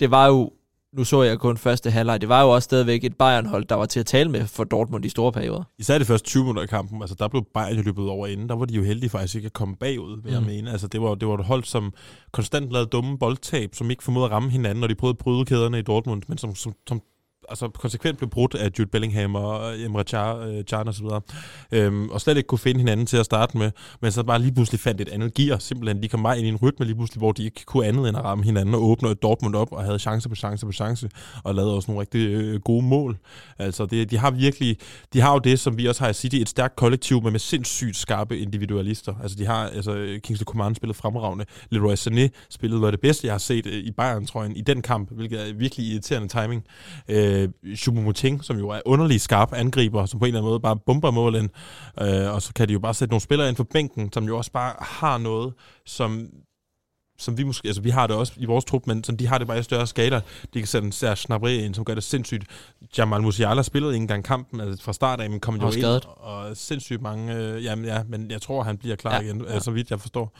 [0.00, 0.50] det var jo,
[0.92, 3.86] nu så jeg kun første halvleg, det var jo også stadigvæk et Bayern-hold, der var
[3.86, 5.64] til at tale med for Dortmund i store perioder.
[5.78, 8.48] Især de første 20 minutter af kampen, altså der blev Bayern jo løbet over inden.
[8.48, 10.38] Der var de jo heldige faktisk ikke at komme bagud, vil mm.
[10.38, 10.70] jeg mene.
[10.70, 11.92] Altså det var, det var et hold, som
[12.32, 15.44] konstant lavede dumme boldtab, som ikke formåede at ramme hinanden, når de prøvede at bryde
[15.44, 17.02] kæderne i Dortmund, men som, som, som
[17.50, 21.20] altså konsekvent blev brudt af Jude Bellingham og øh, Emre øh, Can, og så videre.
[21.72, 23.70] Øhm, og slet ikke kunne finde hinanden til at starte med,
[24.02, 25.58] men så bare lige pludselig fandt et andet gear.
[25.58, 28.08] Simpelthen, de kom bare ind i en rytme lige pludselig, hvor de ikke kunne andet
[28.08, 31.10] end at ramme hinanden og åbne Dortmund op og havde chance på chance på chance
[31.44, 33.18] og lavede også nogle rigtig øh, gode mål.
[33.58, 34.76] Altså, det, de har virkelig,
[35.12, 37.40] de har jo det, som vi også har i City, et stærkt kollektiv, men med
[37.40, 39.14] sindssygt skarpe individualister.
[39.22, 41.44] Altså, de har, altså, Kingsley Coman spillet fremragende.
[41.70, 44.82] Leroy Sané spillede noget af det bedste, jeg har set øh, i Bayern-trøjen i den
[44.82, 46.64] kamp, hvilket er virkelig irriterende timing.
[47.08, 50.76] Øh, Choupo-Moting, som jo er underlig skarp angriber, som på en eller anden måde bare
[50.76, 51.50] bomber målen.
[52.00, 54.36] Øh, og så kan de jo bare sætte nogle spillere ind for bænken, som jo
[54.36, 55.52] også bare har noget,
[55.86, 56.30] som
[57.20, 59.38] som vi måske, altså vi har det også i vores trup, men som de har
[59.38, 60.20] det bare i større skala.
[60.54, 62.44] De kan sætte en Serge Gnabry ind, som gør det sindssygt.
[62.98, 65.84] Jamal Musiala spillede ikke engang kampen altså fra start af, men kom jo ind,
[66.16, 69.52] og sindssygt mange, øh, jamen ja, men jeg tror, han bliver klar Ja, igen, ja.
[69.52, 69.60] ja.
[69.60, 70.32] så vidt jeg forstår.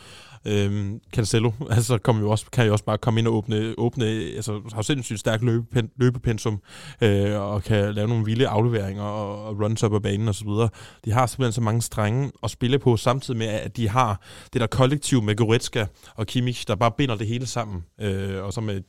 [0.45, 4.05] Øhm, Cancelo, altså kom jo også, kan jo også bare komme ind og åbne, åbne
[4.07, 6.61] altså har sindssygt stærk løbepen, løbepensum,
[7.01, 10.45] øh, og kan lave nogle vilde afleveringer og, og runs op ad banen og så
[10.45, 10.69] videre.
[11.05, 14.21] De har simpelthen så mange strenge at spille på, samtidig med, at de har
[14.53, 17.85] det der kollektiv med Goretzka og Kimmich, der bare binder det hele sammen.
[18.01, 18.81] Øh, og så med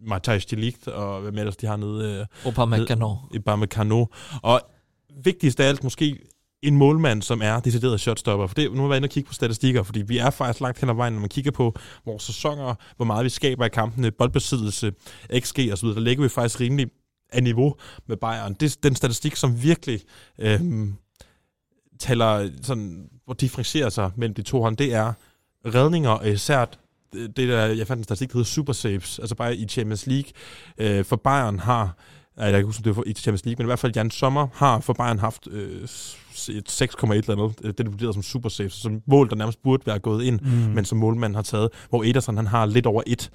[0.00, 3.14] Matthijs de Ligt, og hvad ellers de har nede øh, Opa Magano.
[3.34, 4.06] i Bamecano.
[4.42, 4.60] Og
[5.24, 6.18] vigtigst af alt måske
[6.62, 8.46] en målmand, som er decideret shotstopper.
[8.46, 10.60] For det, nu har jeg været inde og kigge på statistikker, fordi vi er faktisk
[10.60, 13.68] langt hen ad vejen, når man kigger på vores sæsoner, hvor meget vi skaber i
[13.68, 14.92] kampene, boldbesiddelse,
[15.38, 16.86] XG osv., der ligger vi faktisk rimelig
[17.32, 17.74] af niveau
[18.06, 18.54] med Bayern.
[18.54, 20.00] Det er den statistik, som virkelig
[20.38, 20.60] øh,
[21.98, 25.12] taler sådan, hvor differentierer sig mellem de to hånd, det er
[25.66, 26.64] redninger, og især
[27.12, 30.30] det der, jeg fandt en statistik, der hedder super saves, altså bare i Champions League.
[30.78, 31.96] Øh, for Bayern har,
[32.44, 34.10] jeg kan ikke huske, om det var i Champions League, men i hvert fald Jan
[34.10, 35.82] Sommer har for Bayern haft øh,
[36.48, 39.62] et 6,1 eller andet, øh, det er vurderet som super saves, som mål, der nærmest
[39.62, 40.48] burde være gået ind, Mm.
[40.48, 43.30] men som målmanden har taget, hvor Ederson han har lidt over et,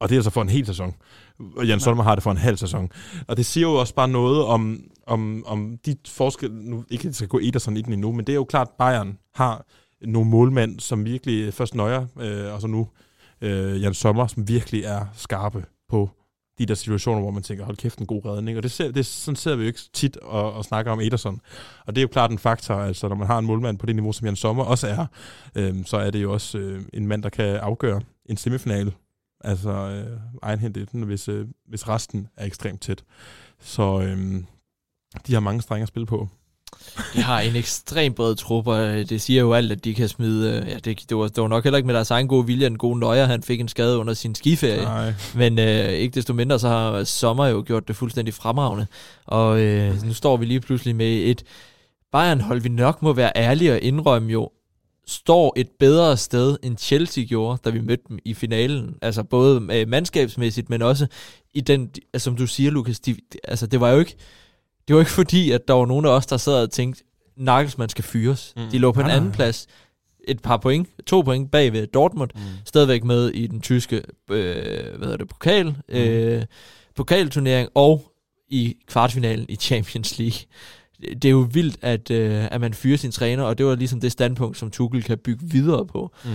[0.00, 0.94] og det er altså for en hel sæson.
[1.56, 2.88] Og Jan Solmer har det for en halv sæson.
[3.28, 7.14] Og det siger jo også bare noget om, om, om de forskelle, nu ikke at
[7.14, 9.64] skal gå Ederson i den endnu, men det er jo klart, Bayern har
[10.06, 12.88] nogle målmænd, som virkelig først nøjer, øh, og så nu
[13.40, 16.10] øh, Jan Sommer, som virkelig er skarpe på
[16.60, 18.56] de der situationer, hvor man tænker, hold kæft, en god redning.
[18.56, 21.40] Og det, ser, det sådan ser vi jo ikke tit og, og snakker om Ederson.
[21.86, 23.94] Og det er jo klart en faktor, altså når man har en målmand på det
[23.94, 25.06] niveau, som Jan Sommer også er,
[25.54, 28.92] øhm, så er det jo også øh, en mand, der kan afgøre en semifinale.
[29.44, 33.04] Altså øh, egenhændigt, hvis, øh, hvis resten er ekstremt tæt.
[33.60, 34.42] Så øh,
[35.26, 36.28] de har mange strenge at spille på.
[37.14, 40.08] De har en ekstremt bred trup, og øh, det siger jo alt, at de kan
[40.08, 40.50] smide...
[40.50, 42.66] øh, Ja, det, det, var, det var nok heller ikke med deres egen gode vilje,
[42.66, 44.82] en god nøjer, han fik en skade under sin skiferie.
[44.82, 45.12] Nej.
[45.34, 48.86] Men øh, ikke desto mindre, så har Sommer jo gjort det fuldstændig fremragende.
[49.26, 51.42] Og øh, nu står vi lige pludselig med et
[52.12, 54.50] Bayern-hold, vi nok må være ærlige og indrømme jo,
[55.06, 58.94] står et bedre sted, end Chelsea gjorde, da vi mødte dem i finalen.
[59.02, 61.06] Altså både øh, mandskabsmæssigt, men også
[61.54, 64.16] i den, altså, som du siger, Lukas, de, altså det var jo ikke,
[64.90, 67.04] det var ikke fordi, at der var nogen af os, der sad og tænkte,
[67.36, 68.52] Nagelsmann skal fyres.
[68.56, 68.62] Mm.
[68.72, 69.36] De lå på en Nej, anden nej.
[69.36, 69.66] plads,
[70.28, 72.40] et par point, to point bag ved Dortmund, mm.
[72.64, 73.96] stadigvæk med i den tyske,
[74.30, 74.54] øh,
[74.96, 75.94] hvad hedder det, pokal, mm.
[75.94, 76.42] øh,
[76.96, 78.12] pokalturnering, og
[78.48, 80.38] i kvartfinalen i Champions League.
[81.00, 84.00] Det er jo vildt, at, øh, at man fyrer sin træner, og det var ligesom
[84.00, 86.14] det standpunkt, som Tuchel kan bygge videre på.
[86.24, 86.30] Mm.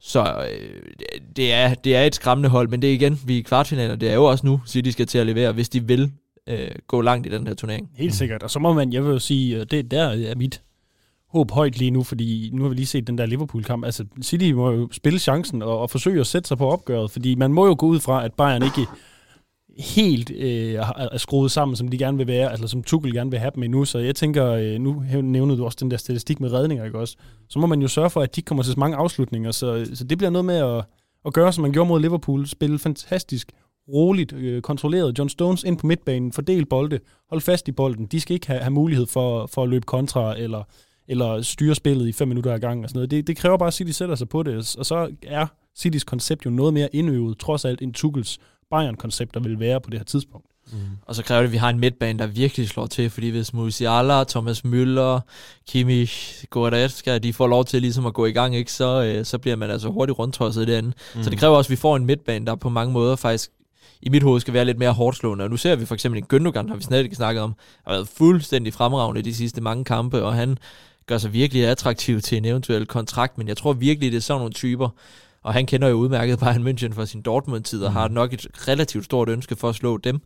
[0.00, 0.82] Så øh,
[1.36, 3.90] det, er, det er et skræmmende hold, men det er igen, vi er i kvartfinalen,
[3.90, 6.12] og det er jo også nu, City skal til at levere, hvis de vil
[6.46, 7.90] øh, gå langt i den her turnering.
[7.94, 8.42] Helt sikkert.
[8.42, 10.62] Og så må man, jeg vil jo sige, øh, det der er mit
[11.28, 13.84] håb højt lige nu, fordi nu har vi lige set den der Liverpool-kamp.
[13.84, 17.34] Altså, City må jo spille chancen og, og forsøge at sætte sig på opgøret, fordi
[17.34, 18.86] man må jo gå ud fra, at Bayern ikke
[19.78, 23.38] helt øh, er skruet sammen, som de gerne vil være, altså som Tuchel gerne vil
[23.38, 23.84] have dem endnu.
[23.84, 27.16] Så jeg tænker, øh, nu nævnede du også den der statistik med redninger, ikke også?
[27.48, 30.04] Så må man jo sørge for, at de kommer til så mange afslutninger, så, så
[30.04, 30.84] det bliver noget med at,
[31.26, 32.46] at gøre, som man gjorde mod Liverpool.
[32.46, 33.52] Spille fantastisk
[33.92, 35.18] roligt, øh, kontrolleret.
[35.18, 36.98] John Stones ind på midtbanen, fordel bolde,
[37.30, 38.06] hold fast i bolden.
[38.06, 40.62] De skal ikke have, have mulighed for, for at løbe kontra, eller,
[41.08, 43.10] eller styre spillet i fem minutter ad gang og sådan noget.
[43.10, 46.46] Det, det kræver bare, at City sætter sig på det, og så er Citys koncept
[46.46, 48.38] jo noget mere indøvet, trods alt end Tuchels
[48.70, 50.46] Bayern-koncept, der vil være på det her tidspunkt.
[50.72, 50.78] Mm.
[51.06, 53.52] Og så kræver det, at vi har en midtbane, der virkelig slår til, fordi hvis
[53.52, 55.20] Musiala, Thomas Müller,
[55.68, 59.38] Kimmich, Goretzka, de får lov til ligesom at gå i gang, ikke, så, øh, så
[59.38, 60.94] bliver man altså hurtigt rundtosset i det andet.
[61.14, 61.22] Mm.
[61.22, 63.50] Så det kræver også, at vi får en midtbane, der på mange måder faktisk
[64.02, 65.44] i mit hoved skal være lidt mere hårdt slående.
[65.44, 67.54] Og nu ser vi for eksempel en Gündogan, har vi slet ikke snakket om,
[67.86, 70.58] har været fuldstændig fremragende de sidste mange kampe, og han
[71.06, 74.40] gør sig virkelig attraktiv til en eventuel kontrakt, men jeg tror virkelig, det er sådan
[74.40, 74.88] nogle typer,
[75.42, 79.04] og han kender jo udmærket Bayern München fra sin Dortmund-tid, og har nok et relativt
[79.04, 80.20] stort ønske for at slå dem.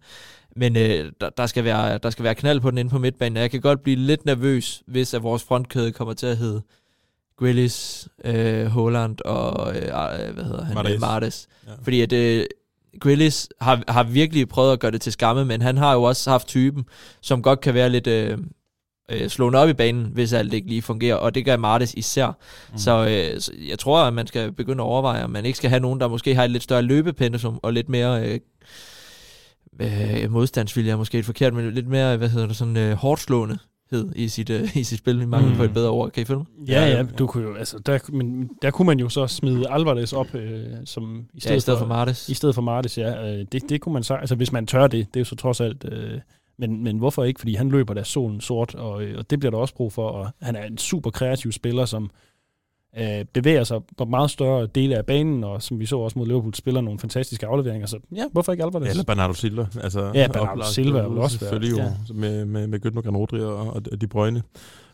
[0.57, 3.37] Men øh, der, der, skal være, der skal være knald på den inde på midtbanen.
[3.37, 6.63] Jeg kan godt blive lidt nervøs, hvis at vores frontkæde kommer til at hedde
[7.39, 9.83] Grealish, øh, Holland og øh,
[10.35, 10.93] hvad hedder han?
[10.93, 11.49] Øh, Martes.
[11.67, 11.71] Ja.
[11.71, 11.77] Ja.
[11.83, 12.45] Fordi at øh,
[13.01, 16.31] Grealish har, har virkelig prøvet at gøre det til skamme, men han har jo også
[16.31, 16.85] haft typen,
[17.21, 18.39] som godt kan være lidt øh,
[19.11, 22.27] øh, slående op i banen, hvis alt ikke lige fungerer, og det gør Martes især.
[22.73, 22.79] Mm.
[22.79, 25.71] Så, øh, så jeg tror, at man skal begynde at overveje, om man ikke skal
[25.71, 28.29] have nogen, der måske har et lidt større løbependesum og lidt mere...
[28.29, 28.41] Øh,
[29.81, 33.21] øh, modstandsvilje er måske et forkert, men lidt mere, hvad hedder det, sådan øh, hårdt
[33.95, 35.57] slående i sit, øh, i sit spil, i mangel mm.
[35.57, 36.11] på et bedre ord.
[36.11, 36.69] Kan I følge mig?
[36.69, 40.13] Ja, ja, du kunne jo, altså, der, men der kunne man jo så smide Alvarez
[40.13, 42.29] op, øh, som i stedet, Ja, i stedet for Martes.
[42.29, 43.33] I stedet for Martes, ja.
[43.33, 45.37] Øh, det, det kunne man så, altså hvis man tør det, det er jo så
[45.37, 46.21] trods alt, øh,
[46.59, 47.41] men, men hvorfor ikke?
[47.41, 50.09] Fordi han løber der solen sort, og, øh, og det bliver der også brug for,
[50.09, 52.11] og han er en super kreativ spiller, som
[52.99, 56.27] øh, bevæger sig på meget større dele af banen, og som vi så også mod
[56.27, 58.91] Liverpool, spiller nogle fantastiske afleveringer, så ja, hvorfor ikke Alvarez?
[58.91, 59.67] Eller Bernardo Silva.
[59.83, 60.63] Altså, Ja, Bernardo.
[60.73, 61.93] Silva vil også være- Selvfølgelig jo, ja.
[62.15, 64.43] med, med, med Gündogan Rodri og, og De Bruyne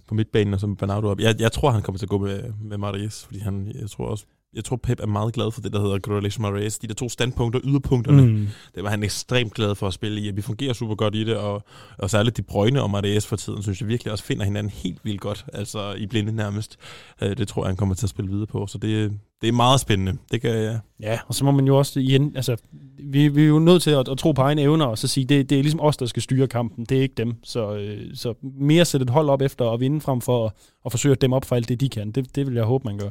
[0.08, 1.20] på midtbanen, og så med Bernardo op.
[1.20, 4.06] Jeg, jeg tror, han kommer til at gå med, med Marais, fordi han, jeg tror
[4.06, 4.24] også,
[4.54, 6.78] jeg tror Pep er meget glad for det, der hedder Grealish Marais.
[6.78, 8.46] De der to standpunkter, yderpunkterne, Mm.
[8.74, 11.24] det var han ekstremt glad for at spille i, og vi fungerer super godt i
[11.24, 11.62] det, og,
[11.98, 14.98] og særligt De Bruyne og Marais for tiden, synes jeg virkelig også finder hinanden helt
[15.04, 16.76] vildt godt, altså i blinde nærmest.
[17.22, 19.52] Øh, Det tror jeg, han kommer til at spille videre på, så det, det er
[19.52, 20.16] meget spændende.
[20.32, 20.78] Det kan jeg...
[21.00, 22.56] Ja, og så må man jo også igen, altså,
[22.98, 25.24] vi, vi er jo nødt til at, at tro på egne evner, og så sige,
[25.24, 27.34] det, det er ligesom os, der skal styre kampen, det er ikke dem.
[27.42, 30.52] Så, øh, så mere sætte et hold op efter at vinde, frem for at,
[30.86, 32.10] at forsøge at dæmme op for alt det, de kan.
[32.12, 33.10] Det, det vil jeg håbe, man gør.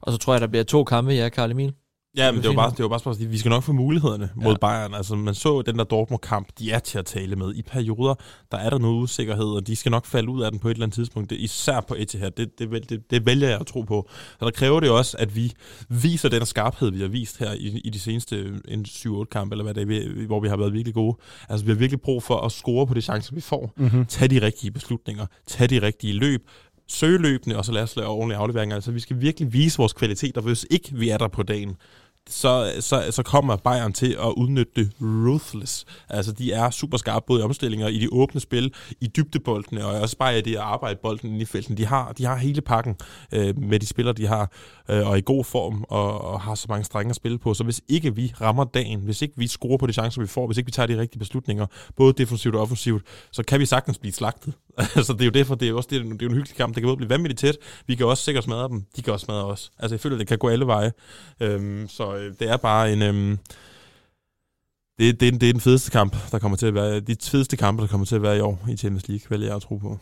[0.00, 1.72] Og så tror jeg, der bliver to kampe, ja, Karl Emil.
[2.16, 4.44] Ja, men det var bare, det var bare spørgsmålet, vi skal nok få mulighederne ja.
[4.44, 4.56] mod.
[4.60, 4.94] Bayern.
[4.94, 7.54] Altså, man så den der Dortmund-kamp, de er til at tale med.
[7.54, 8.14] I perioder,
[8.52, 10.72] der er der noget usikkerhed, og de skal nok falde ud af den på et
[10.72, 11.30] eller andet tidspunkt.
[11.30, 14.08] Det, især på Etihad, det, det, det, det, vælger jeg at tro på.
[14.38, 15.52] Så der kræver det også, at vi
[15.88, 19.64] viser den skarphed, vi har vist her i, i de seneste en 7-8 kampe, eller
[19.64, 21.16] hvad det er, hvor vi har været virkelig gode.
[21.48, 23.72] Altså, vi har virkelig brug for at score på de chancer, vi får.
[23.76, 24.06] Mm-hmm.
[24.06, 25.26] Tag de rigtige beslutninger.
[25.46, 26.48] Tag de rigtige løb.
[26.92, 28.74] Søg løbende, og så lad os lave ordentlige afleveringer.
[28.74, 31.76] Altså, vi skal virkelig vise vores kvalitet, og hvis ikke vi er der på dagen,
[32.30, 35.84] så, så, så kommer Bayern til at udnytte det ruthless.
[36.08, 40.00] Altså, de er super skarpe både i omstillinger, i de åbne spil, i dybdeboldene, og
[40.00, 41.76] også bare i det at arbejde bolden ind i felten.
[41.76, 42.96] De har, de har hele pakken
[43.32, 44.52] øh, med de spillere, de har,
[44.88, 47.54] øh, og i god form, og, og har så mange strenge at spille på.
[47.54, 50.46] Så hvis ikke vi rammer dagen, hvis ikke vi scorer på de chancer, vi får,
[50.46, 51.66] hvis ikke vi tager de rigtige beslutninger,
[51.96, 53.02] både defensivt og offensivt,
[53.32, 54.54] så kan vi sagtens blive slagtet.
[54.96, 56.74] altså, det er jo derfor, det er også det, det er jo en hyggelig kamp.
[56.74, 57.56] Det kan både blive vanvittigt tæt,
[57.86, 59.72] vi kan også sikkert smadre dem, de kan også smadre os.
[59.78, 60.92] Altså, jeg føler, det kan gå alle veje.
[61.40, 63.02] Øhm, så øh, det er bare en...
[63.02, 63.38] Øhm,
[64.98, 67.00] det, det, det er den fedeste kamp, der kommer til at være...
[67.00, 69.56] De fedeste kampe, der kommer til at være i år i Champions League, vælger jeg
[69.56, 69.98] at tro på.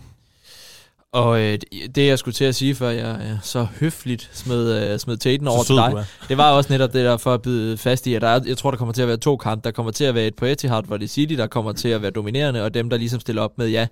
[1.13, 1.59] Og øh,
[1.95, 5.49] det, jeg skulle til at sige, før jeg øh, så høfligt smed, øh, smed taten
[5.49, 8.23] over til dig, det var også netop det der for at bide fast i, at
[8.23, 9.65] der er, jeg tror, der kommer til at være to kampe.
[9.65, 12.03] Der kommer til at være et på Etihad, hvor det City, der kommer til at
[12.03, 13.87] være dominerende, og dem, der ligesom stiller op med, ja,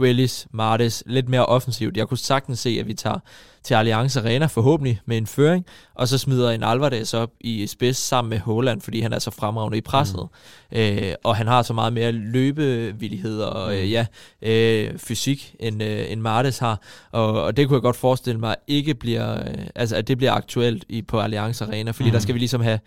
[0.00, 1.96] Grealish, Martes, lidt mere offensivt.
[1.96, 3.18] Jeg kunne sagtens se, at vi tager
[3.62, 7.96] til Allianz Arena forhåbentlig med en føring, og så smider en Alvarez op i spids
[7.96, 10.28] sammen med Holland, fordi han er så fremragende i presset.
[10.72, 10.78] Mm.
[10.78, 14.06] Øh, og han har så meget mere løbevillighed og øh, ja,
[14.42, 16.80] øh, fysik, end, øh, end Martes har.
[17.12, 20.32] Og, og det kunne jeg godt forestille mig ikke bliver, øh, altså at det bliver
[20.32, 22.12] aktuelt i, på Allianz Arena, fordi mm.
[22.12, 22.78] der skal vi ligesom have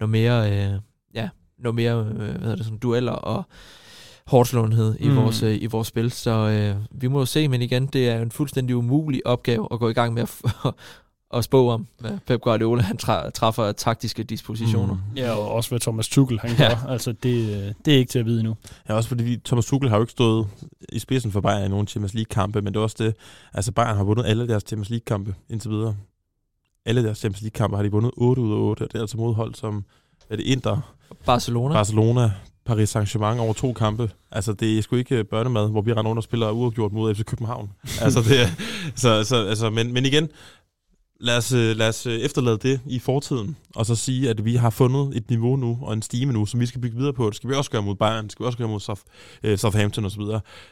[0.00, 0.72] noget mere, øh,
[1.14, 3.44] ja, noget mere, øh, hvad hedder det, sådan dueller og
[4.26, 5.16] hårdslåenhed i, Mm.
[5.16, 6.10] vores, øh, i vores spil.
[6.10, 9.78] Så øh, vi må jo se, men igen, det er en fuldstændig umulig opgave at
[9.78, 10.70] gå i gang med at, f-
[11.38, 14.94] at spå om, hvad Pep Guardiola han tra- træffer af taktiske dispositioner.
[14.94, 15.16] Mm.
[15.16, 16.68] Ja, og også hvad Thomas Tuchel han Ja.
[16.68, 16.90] gør.
[16.92, 18.56] Altså, det, øh, det er ikke til at vide endnu.
[18.88, 20.46] Ja, også fordi Thomas Tuchel har jo ikke stået
[20.92, 23.14] i spidsen for Bayern i nogle Champions League-kampe, men det er også det,
[23.54, 25.96] altså Bayern har vundet alle deres Champions League-kampe indtil videre.
[26.86, 29.16] Alle deres Champions League-kampe har de vundet 8 ud af 8, og det er altså
[29.16, 29.84] modhold som,
[30.30, 30.94] er det Inter,
[31.26, 31.74] Barcelona.
[31.74, 32.30] Barcelona,
[32.64, 34.10] Paris Saint-Germain over to kampe.
[34.30, 37.24] Altså, det er sgu ikke børnemad, hvor vi render rundt og spiller uafgjort mod FC
[37.24, 37.70] København.
[38.04, 38.46] altså, det er,
[38.94, 40.28] så, så, altså, men, men igen,
[41.22, 44.56] lad os, øh, lad os øh, efterlade det i fortiden, og så sige, at vi
[44.56, 47.26] har fundet et niveau nu, og en stime nu, som vi skal bygge videre på.
[47.26, 49.00] Det skal vi også gøre mod Bayern, det skal vi også gøre mod South,
[49.42, 50.22] øh, Southampton osv.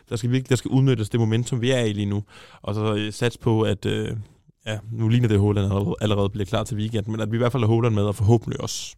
[0.09, 2.25] Der skal virkelig, der skal udnyttes det momentum, vi er i lige nu,
[2.63, 4.17] og så øh, sats på, at øh,
[4.67, 7.37] ja, nu ligner det, at Holland allerede, allerede bliver klar til weekenden, men at vi
[7.37, 8.97] i hvert fald har Holland med, og forhåbentlig også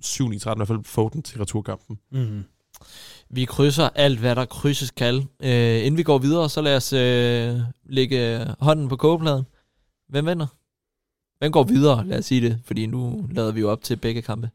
[0.00, 1.98] 7 9 13 i hvert fald få den til returkampen.
[2.12, 2.44] Mm.
[3.30, 5.14] Vi krydser alt, hvad der krydses kan.
[5.42, 9.44] Øh, inden vi går videre, så lad os øh, lægge hånden på kogepladen.
[10.08, 10.46] Hvem vinder?
[11.38, 14.22] Hvem går videre, lad os sige det, fordi nu lader vi jo op til begge
[14.22, 14.50] kampe.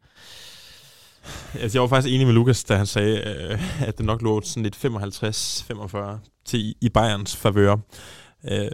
[1.54, 4.41] Altså, jeg var faktisk enig med Lukas, da han sagde, øh, at det nok lå
[4.41, 5.98] sådan lidt 55-45
[6.46, 7.76] til i Bayerns favør.
[8.52, 8.68] Øh,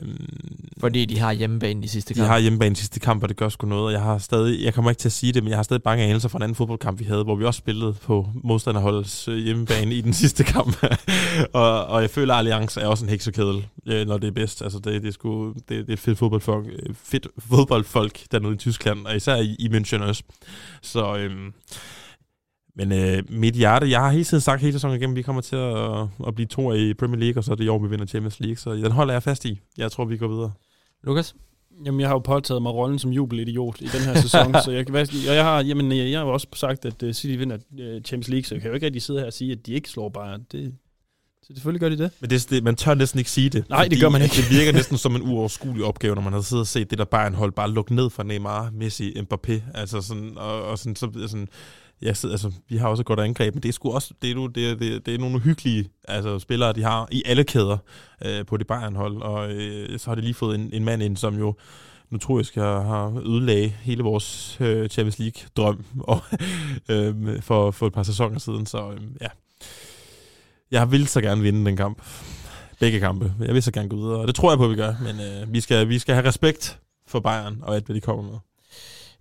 [0.80, 2.28] Fordi de har hjemmebane i sidste de kamp.
[2.30, 3.86] har hjemmebane i sidste kamp, og det gør sgu noget.
[3.86, 5.84] Og jeg har stadig, jeg kommer ikke til at sige det, men jeg har stadig
[5.84, 9.38] bange anelser fra en anden fodboldkamp, vi havde, hvor vi også spillede på modstanderholdets øh,
[9.38, 10.84] hjemmebane i den sidste kamp.
[11.54, 14.62] og, og jeg føler, at Allianz er også en heksekedel, øh, når det er bedst.
[14.62, 18.58] Altså, det, det, er, sgu, det, det er fedt fodboldfolk, øh, fedt fodboldfolk dernede i
[18.58, 20.24] Tyskland, og især i, i München også.
[20.82, 21.54] Så, øhm,
[22.80, 25.56] men øh, mit hjerte, jeg har hele tiden sagt hele sæsonen igennem, vi kommer til
[25.56, 28.06] at, at blive to i Premier League, og så er det i år, vi vinder
[28.06, 28.58] Champions League.
[28.58, 29.60] Så den holder jeg fast i.
[29.78, 30.52] Jeg tror, vi går videre.
[31.04, 31.36] Lukas?
[31.86, 34.86] Jamen, jeg har jo påtaget mig rollen som jubelidiot i den her sæson, så jeg
[34.86, 37.58] kan være, og jeg har, jamen, jeg har jo også sagt, at uh, City vinder
[37.72, 39.74] uh, Champions League, så jeg kan jo ikke rigtig sidde her og sige, at de
[39.74, 40.46] ikke slår Bayern.
[40.52, 40.74] Det,
[41.44, 42.12] så selvfølgelig gør de det.
[42.20, 43.70] Men det, det, man tør næsten ikke sige det.
[43.70, 44.36] Nej, det gør man ikke.
[44.36, 47.06] Det virker næsten som en uoverskuelig opgave, når man har siddet og set det der
[47.06, 49.62] Bayern-hold bare lukke ned for Neymar, Messi, Mbappé.
[49.74, 51.48] Altså sådan, og, og sådan, så, sådan,
[52.02, 54.32] ja, så, altså, vi har også et godt angreb, men det er sgu også, det
[54.32, 57.44] er, det er, det er, det er nogle uhyggelige altså, spillere, de har i alle
[57.44, 57.78] kæder
[58.26, 61.18] øh, på det Bayern-hold, og øh, så har de lige fået en, en mand ind,
[61.18, 61.56] som jo
[62.10, 66.22] notorisk har, har ødelagt hele vores øh, Champions League-drøm og,
[66.92, 69.28] øh, for, for et par sæsoner siden, så øh, ja.
[70.72, 72.02] Jeg vil så gerne vinde den kamp.
[72.80, 73.34] Begge kampe.
[73.40, 75.16] Jeg vil så gerne gå videre, og det tror jeg på, at vi gør, men
[75.20, 78.40] øh, vi, skal, vi skal have respekt for Bayern og alt, hvad de kommer med.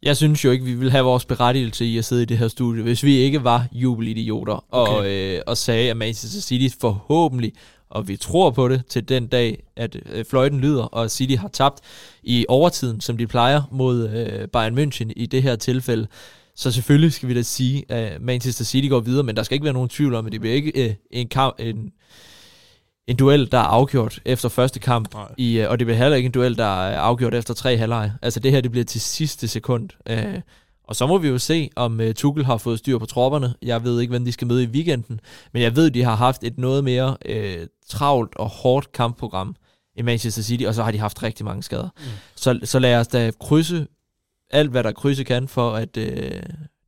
[0.02, 2.48] Jeg synes jo ikke, vi ville have vores berettigelse i at sidde i det her
[2.48, 5.36] studie, hvis vi ikke var jubelidioter og, Okay.
[5.36, 7.52] øh, og sagde, at Manchester City forhåbentlig,
[7.90, 11.48] og vi tror på det til den dag, at øh, fløjten lyder, og City har
[11.48, 11.78] tabt
[12.22, 16.06] i overtiden, som de plejer mod øh, Bayern München i det her tilfælde.
[16.56, 19.64] Så selvfølgelig skal vi da sige, at Manchester City går videre, men der skal ikke
[19.64, 21.90] være nogen tvivl om, at det bliver ikke øh, en, kamp, en,
[23.08, 25.28] en duel, der er afgjort efter første kamp, Nej.
[25.36, 28.12] i, øh, og det bliver heller ikke en duel, der er afgjort efter tre halvleg.
[28.22, 29.88] Altså det her, det bliver til sidste sekund.
[30.08, 30.40] Øh,
[30.84, 33.54] og så må vi jo se, om uh, Tuchel har fået styr på tropperne.
[33.62, 35.20] Jeg ved ikke, hvem de skal møde i weekenden,
[35.52, 39.56] men jeg ved, de har haft et noget mere øh, travlt og hårdt kampprogram
[39.96, 41.88] i Manchester City, og så har de haft rigtig mange skader.
[41.98, 42.04] Mm.
[42.34, 43.86] Så, så lad os da krydse
[44.50, 46.42] alt, hvad der krydse kan, for at øh,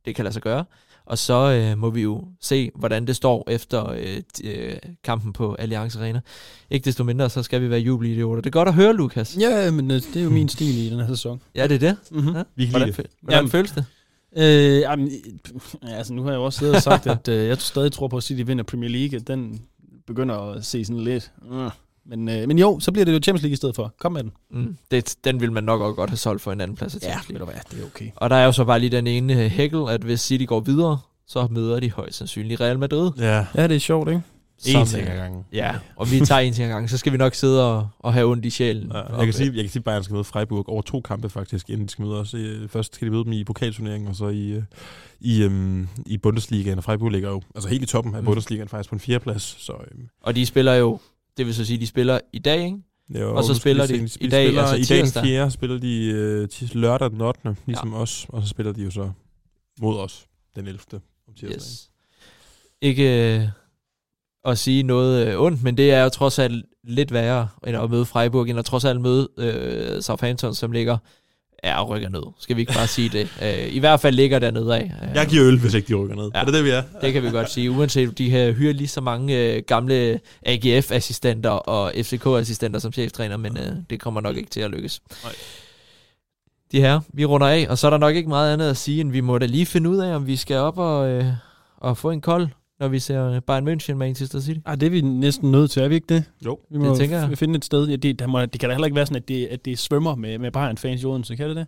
[0.05, 0.65] det kan lade sig gøre.
[1.11, 5.53] Og så øh, må vi jo se, hvordan det står efter øh, øh, kampen på
[5.53, 6.21] Allianz Arena.
[6.69, 8.41] Ikke desto mindre, så skal vi være jubelidioter.
[8.41, 9.37] Det er godt at høre, Lukas.
[9.39, 11.41] Ja, men øh, det er jo min stil i den her sæson.
[11.55, 11.97] Ja, det er det.
[12.11, 12.35] Mm-hmm.
[12.35, 12.43] Ja.
[12.55, 13.11] Vi kan Hvordan, lide det.
[13.21, 13.51] hvordan Jamen.
[13.51, 13.85] føles det?
[14.37, 15.11] Øh, jamen,
[15.83, 18.07] øh, altså, nu har jeg jo også siddet og sagt, at øh, jeg stadig tror
[18.07, 19.19] på, at City vinder Premier League.
[19.19, 19.61] Den
[20.07, 21.31] begynder at se sådan lidt...
[21.51, 21.69] Uh.
[22.05, 23.93] Men, øh, men jo, så bliver det jo Champions League i stedet for.
[23.99, 24.31] Kom med den.
[24.51, 27.29] Mm, det, den vil man nok også godt have solgt for en anden plads Champions
[27.29, 27.39] League.
[27.39, 28.09] du hvad, det er okay.
[28.15, 30.59] Og der er jo så bare lige den ene øh, hækkel, at hvis City går
[30.59, 33.11] videre, så møder de højst sandsynligt Real Madrid.
[33.17, 34.21] Ja, Ja, det er sjovt, ikke?
[34.67, 35.45] en ting øh, ad gangen.
[35.53, 36.87] Ja, og vi tager en ting ad gangen.
[36.89, 38.91] Så skal vi nok sidde og, og have ondt i sjælen.
[38.93, 41.29] Ja, jeg, kan sige, jeg kan sige, at Bayern skal møde Freiburg over to kampe
[41.29, 42.33] faktisk, inden de skal møde os.
[42.33, 44.63] Øh, Først skal de møde dem i pokalturneringen, og så i, øh,
[45.19, 46.77] i, øhm, i Bundesligaen.
[46.77, 48.25] Og Freiburg ligger jo altså helt i toppen af Mm.
[48.25, 49.55] Bundesligaen, faktisk på en fjerdeplads.
[49.59, 50.99] Så, øhm, og de spiller jo,
[51.37, 52.77] det vil så sige, de spiller i dag, ikke?
[53.13, 55.23] ja, Og så spiller de i dag, spiller, altså I dag den tirsdag.
[55.23, 57.55] fjerde spiller de øh, tis, lørdag den 8.
[57.65, 57.97] ligesom ja.
[57.97, 59.11] os, og så spiller de jo så
[59.81, 60.25] mod os
[60.55, 60.79] den 11.
[61.27, 61.53] om tirsdagen.
[61.55, 61.89] Yes.
[62.81, 63.47] Ikke øh,
[64.45, 67.89] at sige noget øh, ondt, men det er jo trods alt lidt værre end at
[67.89, 70.97] møde Freiburg, end at trods alt møde øh, Southampton, som ligger
[71.63, 72.21] er rykker ned.
[72.39, 73.29] Skal vi ikke bare sige det?
[73.43, 74.81] Øh, I hvert fald ligger der nedad.
[74.83, 76.29] Øh, Jeg giver øl, hvis ikke de rykker ned.
[76.35, 76.39] Ja.
[76.39, 76.83] Er det det, vi er?
[77.01, 77.71] det kan vi godt sige.
[77.71, 83.57] Uanset de har hyret lige så mange øh, gamle AGF-assistenter og FCK-assistenter som cheftræner, men
[83.57, 85.01] øh, det kommer nok ikke til at lykkes.
[85.23, 85.33] Nej.
[86.71, 89.01] De her, vi runder af, og så er der nok ikke meget andet at sige,
[89.01, 91.25] end vi må da lige finde ud af, om vi skal op og, øh,
[91.77, 92.47] og få en kold,
[92.81, 94.59] når vi ser Bayern München Manchester City.
[94.65, 96.23] Ah, det er vi næsten nødt til, er vi ikke det?
[96.45, 96.59] Jo.
[96.71, 97.37] Vi må Det tænker jeg.
[97.37, 97.87] finde et sted.
[97.87, 99.79] Ja, det, der må, det kan da heller ikke være sådan, at det, at det
[99.79, 101.65] svømmer med, med Bayern-fans i Odense, kan det det?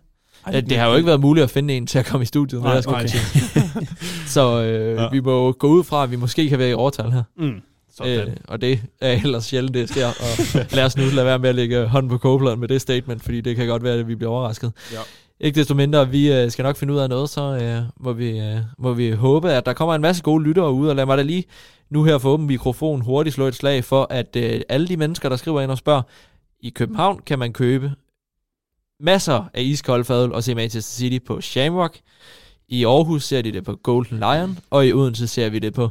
[0.52, 2.62] Ja, det har jo ikke været muligt at finde en til at komme i studiet.
[2.62, 3.04] med Nej, det, okay.
[3.04, 3.86] okay.
[4.26, 5.02] så øh, ja.
[5.02, 5.08] Ja.
[5.12, 7.22] vi må gå ud fra, at vi måske kan være i overtal her.
[7.38, 7.60] Mm.
[7.96, 8.28] Sådan.
[8.28, 10.06] Øh, og det er ellers sjældent, det sker.
[10.06, 13.22] Og lad os nu lade være med at lægge hånden på kogepladen med det statement,
[13.22, 14.72] fordi det kan godt være, at vi bliver overrasket.
[14.92, 14.98] Ja.
[15.44, 18.38] Ikke desto mindre, vi øh, skal nok finde ud af noget, så øh, må, vi,
[18.38, 21.18] øh, må vi håbe, at der kommer en masse gode lyttere ud, og lad mig
[21.18, 21.44] da lige
[21.90, 25.28] nu her få åben mikrofon hurtigt slå et slag for, at øh, alle de mennesker,
[25.28, 26.02] der skriver ind og spørger,
[26.60, 27.92] i København kan man købe
[29.00, 32.00] masser af iskold fadøl og se Manchester City på Shamrock.
[32.68, 35.90] I Aarhus ser de det på Golden Lion, og i Odense ser vi det på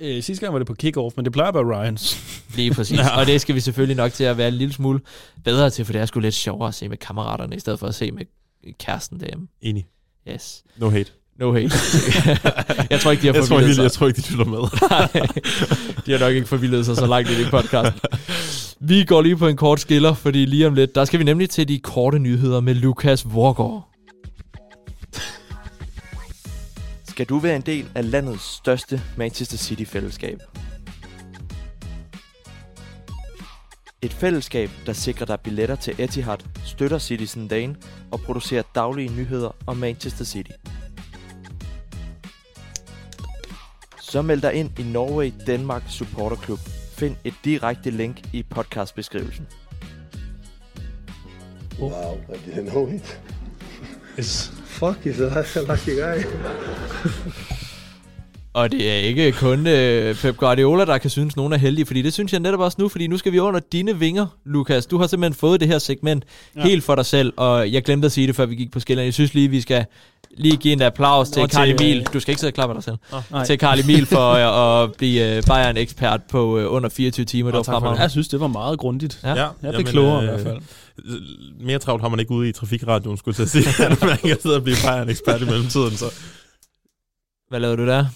[0.00, 2.18] Øh, sidste gang var det på kick-off, men det plejer være Ryans.
[2.56, 3.00] Lige præcis.
[3.16, 5.00] Og det skal vi selvfølgelig nok til at være en lille smule
[5.44, 7.86] bedre til, for det er sgu lidt sjovere at se med kammeraterne, i stedet for
[7.86, 8.24] at se med
[8.78, 9.46] kæresten derhjemme.
[9.62, 9.86] Enig.
[10.28, 10.62] Yes.
[10.76, 11.10] No hate.
[11.38, 11.70] No hate.
[12.90, 13.82] jeg tror ikke, de har Jeg tror, ikke, sig.
[13.82, 14.58] jeg tror ikke, de lytter med.
[16.06, 17.96] De har nok ikke forvildet sig så langt i det podcast.
[18.80, 21.50] Vi går lige på en kort skiller, fordi lige om lidt, der skal vi nemlig
[21.50, 23.88] til de korte nyheder med Lukas Vorgård.
[27.18, 30.38] Skal du være en del af landets største Manchester City-fællesskab?
[34.02, 37.76] Et fællesskab, der sikrer dig billetter til Etihad, støtter Citizen Dane
[38.10, 40.50] og producerer daglige nyheder om Manchester City.
[44.00, 46.58] Så meld dig ind i Norway Denmark Supporter Club.
[46.92, 49.46] Find et direkte link i podcastbeskrivelsen.
[51.80, 53.20] Wow, I didn't know it.
[54.78, 55.20] Fuck, he's
[55.56, 56.24] a lucky guy.
[58.52, 62.02] Og det er ikke kun øh, Pep Guardiola, der kan synes, nogen er heldige, fordi
[62.02, 64.86] det synes jeg netop også nu, fordi nu skal vi under dine vinger, Lukas.
[64.86, 66.24] Du har simpelthen fået det her segment
[66.56, 66.62] ja.
[66.62, 69.04] helt for dig selv, og jeg glemte at sige det, før vi gik på skillerne.
[69.04, 69.84] Jeg synes lige, vi skal
[70.36, 72.06] lige give en applaus til til, Karl øh, Emil.
[72.12, 72.96] Du skal ikke sidde og klappe dig selv.
[73.30, 73.44] Nej.
[73.44, 77.50] Til Karl Emil for øh, at blive øh, Bayern-ekspert på øh, under 24 timer.
[77.50, 78.02] Det var for fremragende.
[78.02, 79.20] Jeg synes, det var meget grundigt.
[79.24, 79.34] Ja.
[79.34, 80.58] Jeg blev klogere i hvert fald.
[81.60, 83.84] Mere travlt har man ikke ude i trafikradioen, skulle jeg sige.
[83.84, 85.96] at man kan sidde og blive Bayern-ekspert i mellemtiden.
[85.96, 86.14] Så.
[87.48, 88.06] Hvad lavede du der?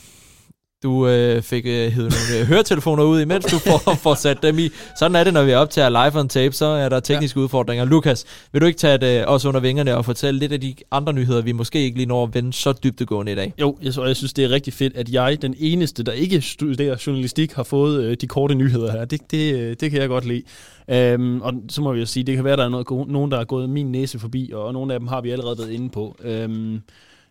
[0.83, 4.69] Du øh, fik øh, nogle øh, høretelefoner ud, imens du får, får sat dem i.
[4.99, 7.45] Sådan er det, når vi optager live on tape, så er der tekniske ja.
[7.45, 7.85] udfordringer.
[7.85, 10.75] Lukas, vil du ikke tage det øh, også under vingerne og fortælle lidt af de
[10.91, 13.53] andre nyheder, vi måske ikke lige når at vende så dybdegående i dag?
[13.61, 16.41] Jo, jeg, så, jeg synes, det er rigtig fedt, at jeg, den eneste, der ikke
[16.41, 19.05] studerer journalistik, har fået øh, de korte nyheder her.
[19.05, 20.43] Det, det, øh, det kan jeg godt lide.
[20.89, 23.39] Øhm, og så må vi jo sige, det kan være, der er noget, nogen, der
[23.39, 26.17] er gået min næse forbi, og nogle af dem har vi allerede været inde på.
[26.25, 26.81] Øhm,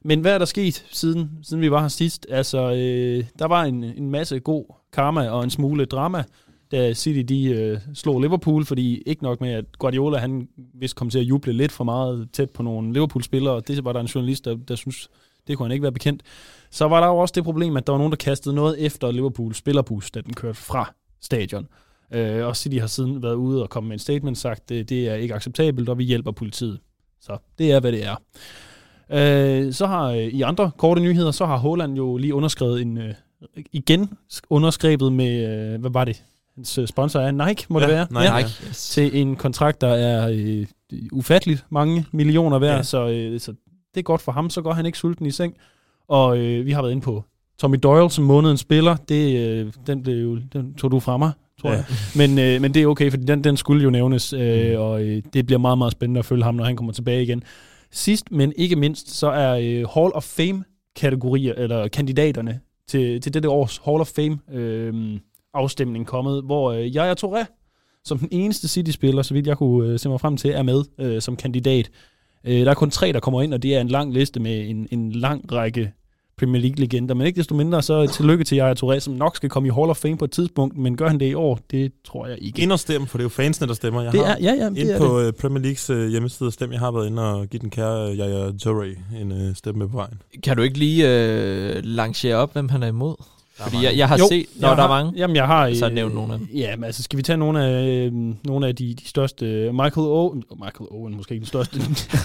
[0.03, 2.27] men hvad er der sket, siden, siden vi var her sidst?
[2.29, 6.23] Altså, øh, der var en, en masse god karma og en smule drama,
[6.71, 11.09] da City de, øh, slog Liverpool, fordi ikke nok med, at Guardiola han vist kom
[11.09, 14.45] til at juble lidt for meget tæt på nogle Liverpool-spillere, det var der en journalist,
[14.45, 15.09] der, der synes,
[15.47, 16.23] det kunne han ikke være bekendt.
[16.71, 19.11] Så var der jo også det problem, at der var nogen, der kastede noget efter
[19.11, 21.67] Liverpool spillerbus, da den kørte fra stadion.
[22.11, 25.07] Øh, og City har siden været ude og komme med en statement sagt, det, det
[25.07, 26.79] er ikke acceptabelt, og vi hjælper politiet.
[27.21, 28.15] Så det er, hvad det er.
[29.13, 32.97] Øh, så har øh, i andre korte nyheder, så har Holland jo lige underskrevet en,
[32.97, 33.13] øh,
[33.71, 34.09] igen
[34.49, 36.23] underskrevet med, øh, hvad var det?
[36.55, 38.07] Hans øh, sponsor er Nike, må Ja, det være?
[38.11, 38.35] Nike.
[38.37, 38.67] Nike.
[38.69, 38.89] Yes.
[38.89, 40.65] Til en kontrakt, der er øh,
[41.11, 42.75] ufatteligt mange millioner værd, ja.
[42.77, 42.83] Ja.
[42.83, 43.51] så, øh, så
[43.93, 45.53] det er godt for ham, så går han ikke sulten i seng.
[46.07, 47.23] Og øh, vi har været inde på
[47.59, 51.31] Tommy Doyle som månedens spiller, det, øh, den, blev jo, den tog du fra mig,
[51.61, 51.75] tror Ja.
[51.75, 51.85] jeg.
[52.15, 55.21] Men, øh, men det er okay, fordi den, den skulle jo nævnes, øh, og øh,
[55.33, 57.43] det bliver meget, meget spændende at følge ham, når han kommer tilbage igen.
[57.91, 63.49] Sidst, men ikke mindst, så er øh, Hall of Fame-kategorier, eller kandidaterne til, til dette
[63.49, 67.45] års Hall of Fame-afstemning øh, kommet, hvor øh, Yaya Touré,
[68.03, 70.83] som den eneste City-spiller, så vidt jeg kunne øh, se mig frem til, er med
[70.99, 71.91] øh, som kandidat.
[72.43, 74.69] Øh, der er kun tre, der kommer ind, og det er en lang liste med
[74.69, 75.93] en, en lang række
[76.41, 77.13] Premier League-legender.
[77.13, 79.89] Men ikke desto mindre, så tillykke til Yaya Touré, som nok skal komme i Hall
[79.89, 81.59] of Fame på et tidspunkt, men gør han det i år?
[81.71, 82.61] Det tror jeg ikke.
[82.61, 84.01] Ind og stem, for det er jo fansene, der stemmer.
[84.01, 85.27] Jeg Det har er, ja, ja, det ind er på det.
[85.27, 86.71] øh, Premier Leagues øh, hjemmeside og stem.
[86.71, 89.95] Jeg har været inde og give den kære Yaya Touré en øh, stemme med på
[89.97, 90.21] vejen.
[90.43, 93.15] Kan du ikke lige øh, lancere op, hvem han er imod?
[93.69, 95.73] Fordi jeg, jeg har Jo, set, når jeg der er har- mange, Jamen, jeg har...
[95.73, 96.47] så øh, nævn nogle af dem.
[96.53, 98.13] Ja, men altså, skal vi tage nogle af, øh,
[98.45, 99.45] nogle af de, de største...
[99.71, 100.43] Michael Owen...
[100.63, 101.79] Michael Owen, måske ikke den største.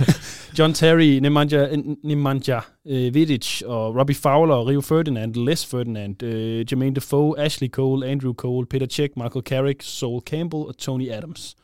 [0.59, 1.69] John Terry, Nemanja,
[2.05, 8.07] Nemanja øh, Vidic og Robbie Fowler, Rio Ferdinand, Les Ferdinand, øh, Jermaine Defoe, Ashley Cole,
[8.07, 11.55] Andrew Cole, Peter Cech, Michael Carrick, Saul Campbell og Tony Adams.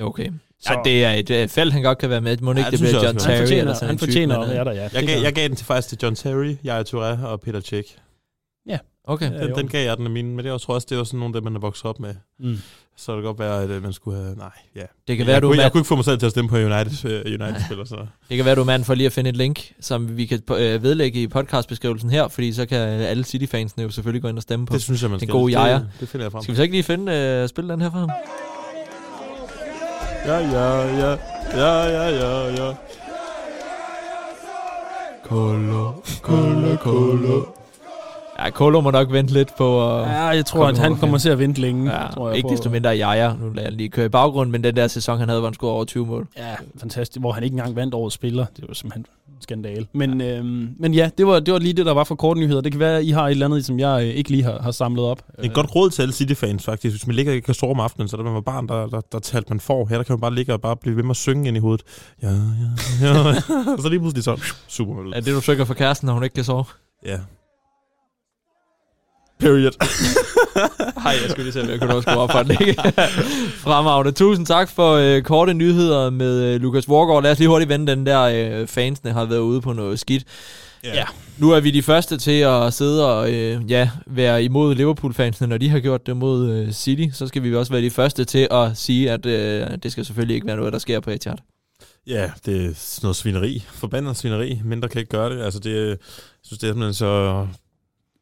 [0.00, 0.28] Okay.
[0.60, 2.36] Så- Ja, det er et øh, felt, han godt kan være med.
[2.42, 3.18] Må Ja, ikke det bliver John.
[3.18, 4.88] Terry han fortjener, eller sådan han en type, fortjener men, at øh, være der, ja.
[4.92, 7.96] Jeg gav, jeg gav den til faktisk til John Terry, Jaja Touré og Peter Cech.
[9.06, 9.40] Okay.
[9.40, 11.20] Den, den gav jeg den af mine, men det jeg tror også, det var sådan
[11.20, 12.14] nogle af dem, man er vokset op med.
[12.38, 12.58] Mm.
[12.96, 14.36] Så det kan godt være, at øh, man skulle have...
[14.36, 14.82] Nej, ja.
[15.08, 16.48] Det kan være, jeg, du kunne, jeg kunne ikke få mig selv til at stemme
[16.48, 17.96] på United, øh, United-spiller, så...
[18.28, 20.42] det kan være, du er mand for lige at finde et link, som vi kan
[20.50, 24.42] øh, vedlægge i podcastbeskrivelsen her, fordi så kan alle City-fansene jo selvfølgelig gå ind og
[24.42, 24.74] stemme på.
[24.74, 25.32] Det synes jeg, man Den skal.
[25.32, 25.80] gode det, Jaja.
[26.00, 26.42] det finder jeg frem.
[26.42, 28.10] Skal vi så ikke lige finde øh, spille den her for ham?
[30.26, 31.16] Ja, ja, ja.
[31.54, 32.74] Ja, ja, ja, ja.
[35.24, 35.92] Kolo,
[36.22, 37.55] kolo, kolo.
[38.38, 40.08] Ja, Kolo må nok vente lidt på at...
[40.08, 41.92] Ja, jeg tror, at han over, kommer til at vente længe.
[41.92, 43.32] Ja, tror jeg, ikke desto mindre Jaja.
[43.40, 45.54] Nu lader jeg lige køre i baggrunden, men den der sæson, han havde, hvor han
[45.54, 46.28] scorede over 20 mål.
[46.36, 47.20] Ja, fantastisk.
[47.20, 48.46] Hvor han ikke engang vandt årets spiller.
[48.56, 49.86] Det var simpelthen en skandale.
[49.92, 52.40] Men ja, øhm, men ja det, var, det var lige det, der var for korte
[52.40, 52.60] nyheder.
[52.60, 54.62] Det kan være, at I har et eller andet, som jeg øh, ikke lige har,
[54.62, 55.22] har samlet op.
[55.36, 56.94] Det er et godt råd til alle City-fans, faktisk.
[56.96, 59.18] Hvis man ligger i kastor om aftenen, så da man var barn, der, der, der
[59.18, 59.86] talte man for.
[59.86, 61.60] Her der kan man bare ligge og bare blive ved med at synge ind i
[61.60, 61.84] hovedet.
[62.22, 62.36] Ja, ja,
[63.02, 63.20] ja.
[63.76, 66.34] og så lige pludselig så, super Er det, du søger for kæresten, når hun ikke
[66.34, 66.64] kan sove?
[67.06, 67.18] Ja.
[69.38, 69.70] Period.
[71.02, 72.74] Hej, jeg skulle lige se, om jeg kunne at skrue op for ikke?
[73.64, 74.12] Fremragende.
[74.12, 77.22] Tusind tak for øh, korte nyheder med øh, Lukas Vorgård.
[77.22, 80.24] Lad os lige hurtigt vende den der, øh, fansene har været ude på noget skidt.
[80.84, 81.04] Ja.
[81.38, 85.58] Nu er vi de første til at sidde og øh, ja, være imod Liverpool-fansene, når
[85.58, 87.16] de har gjort det mod øh, City.
[87.16, 90.34] Så skal vi også være de første til at sige, at øh, det skal selvfølgelig
[90.34, 91.36] ikke være noget, der sker på Etihad.
[92.06, 93.64] Ja, det er sådan noget svineri.
[93.68, 94.60] Forbandet svineri.
[94.64, 95.44] Mindre kan ikke gøre det.
[95.44, 95.96] Altså, det, jeg
[96.42, 97.46] synes, det er simpelthen så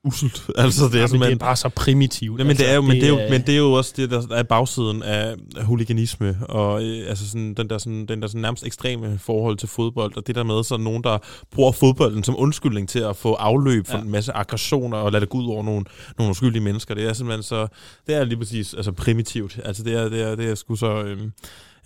[0.05, 0.47] uselt.
[0.57, 1.37] Altså, det er Jamen, det simpelthen...
[1.37, 2.47] er bare så primitivt.
[2.47, 4.23] Men, det er jo, men, det er jo, men det er jo også det, der
[4.31, 8.41] er bagsiden af af huliganisme, og øh, altså sådan, den der, sådan, den der sådan
[8.41, 11.19] nærmest ekstreme forhold til fodbold, og det der med sådan nogen, der
[11.53, 13.99] bruger fodbolden som undskyldning til at få afløb for Ja.
[13.99, 14.05] ja.
[14.05, 15.85] en masse aggressioner, og lade det gå ud over nogle,
[16.19, 16.95] nogle uskyldige mennesker.
[16.95, 17.67] Det er simpelthen så,
[18.07, 19.61] det er lige præcis altså primitivt.
[19.65, 21.33] Altså det er, det er, det er sgu så, øhm,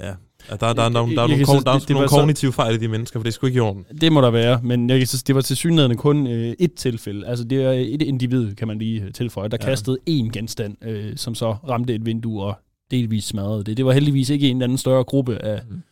[0.00, 0.12] ja,
[0.48, 1.70] at der, der, der, der, der, Jeg- der, er jeg nogle, kan kon- så- der
[1.70, 3.56] er det- det nogle så- kognitive fejl i de mennesker, for det er sgu ikke
[3.56, 3.84] i orden.
[4.00, 6.74] Det må der være, men jeg kan så, det var til synligheden kun øh, et
[6.74, 7.26] tilfælde.
[7.26, 9.66] Altså det er et individ, kan man lige øh, tilføje, der Ja.
[9.66, 9.70] ja.
[9.70, 12.54] kastede én genstand, øh, som så ramte et vindue og
[12.90, 13.76] delvis smadrede det.
[13.76, 15.82] Det var heldigvis ikke en eller anden større gruppe af, Mm.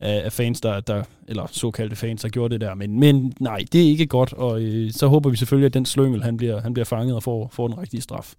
[0.00, 2.74] af, af fans, der, der, eller såkaldte fans, der gjorde det der.
[2.74, 5.86] Men, men nej, det er ikke godt, og øh, så håber vi selvfølgelig, at den
[5.86, 8.34] slyngel, han bliver, han bliver fanget og får, får den rigtige straf.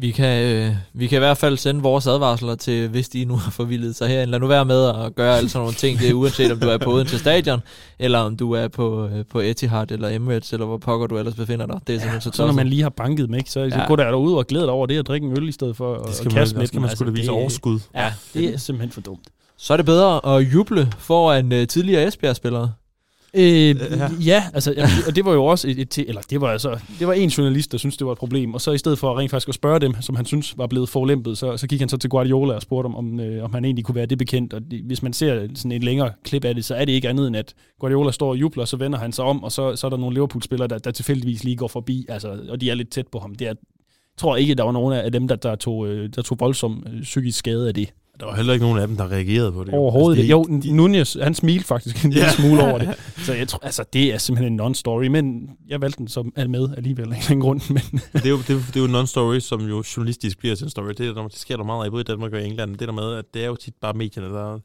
[0.00, 3.36] Vi kan, øh, vi kan i hvert fald sende vores advarsler til, hvis de nu
[3.36, 4.30] har forvildet sig herinde.
[4.30, 5.98] Lad nu være med at gøre alle sådan nogle ting.
[5.98, 7.60] Det er uanset, om du er på Odense Stadion,
[7.98, 11.34] eller om du er på, øh, på Etihad eller Emirates, eller hvor pokker du ellers
[11.34, 11.80] befinder dig.
[11.86, 12.56] Det er simpelthen så Så når tosset.
[12.56, 13.70] man lige har banket ikke, så, ja.
[13.70, 13.86] så Ja.
[13.86, 15.94] gå der ud og glæde dig over det og drikke en øl i stedet for
[15.94, 16.82] Det at skal at man, kaste med skal dem.
[16.82, 17.80] man skulle da vise det, overskud.
[17.94, 19.24] Ja, det er simpelthen for dumt.
[19.58, 22.72] Så er det bedre at juble foran øh, tidligere Esbjerg-spillere.
[23.34, 24.10] Øh, Ja.
[24.26, 27.06] ja, altså, ja, og det var jo også et, et eller det var altså, det
[27.06, 29.18] var en journalist, der syntes, det var et problem, og så i stedet for at
[29.18, 31.88] rent faktisk at spørge dem, som han synes var blevet forlæmpet, så, så gik han
[31.88, 34.52] så til Guardiola og spurgte om, om, øh, om han egentlig kunne være det bekendt,
[34.52, 37.08] og det, hvis man ser sådan et længere klip af det, så er det ikke
[37.08, 39.76] andet end, at Guardiola står og jubler, og så vender han sig om, og så,
[39.76, 42.74] så er der nogle Liverpool-spillere, der, der tilfældigvis lige går forbi, altså, og de er
[42.74, 43.34] lidt tæt på ham.
[43.34, 43.56] Det er, jeg
[44.20, 47.02] tror ikke, der var nogen af dem, der, der, tog, øh, der tog voldsom øh,
[47.02, 47.92] psykisk skade af det.
[48.20, 49.72] Der var heller ikke nogen af dem, der reagerede på det.
[49.72, 49.76] jo.
[49.76, 52.32] Overhovedet Altså, altså, Jo, Nunez, han smilte faktisk en lille Ja.
[52.32, 52.88] smule over det.
[53.18, 56.48] Så jeg tror, altså, det er simpelthen en non-story, men jeg valgte den som er
[56.48, 57.60] med alligevel af en grund.
[57.68, 60.38] Men det er jo, det, er, jo- det er jo en non-story, som jo journalistisk
[60.38, 60.88] bliver til en story.
[60.88, 62.76] Det, er, der- det sker der meget af, både i Danmark og i England.
[62.76, 64.58] Det der med, at det er jo tit bare medierne, der,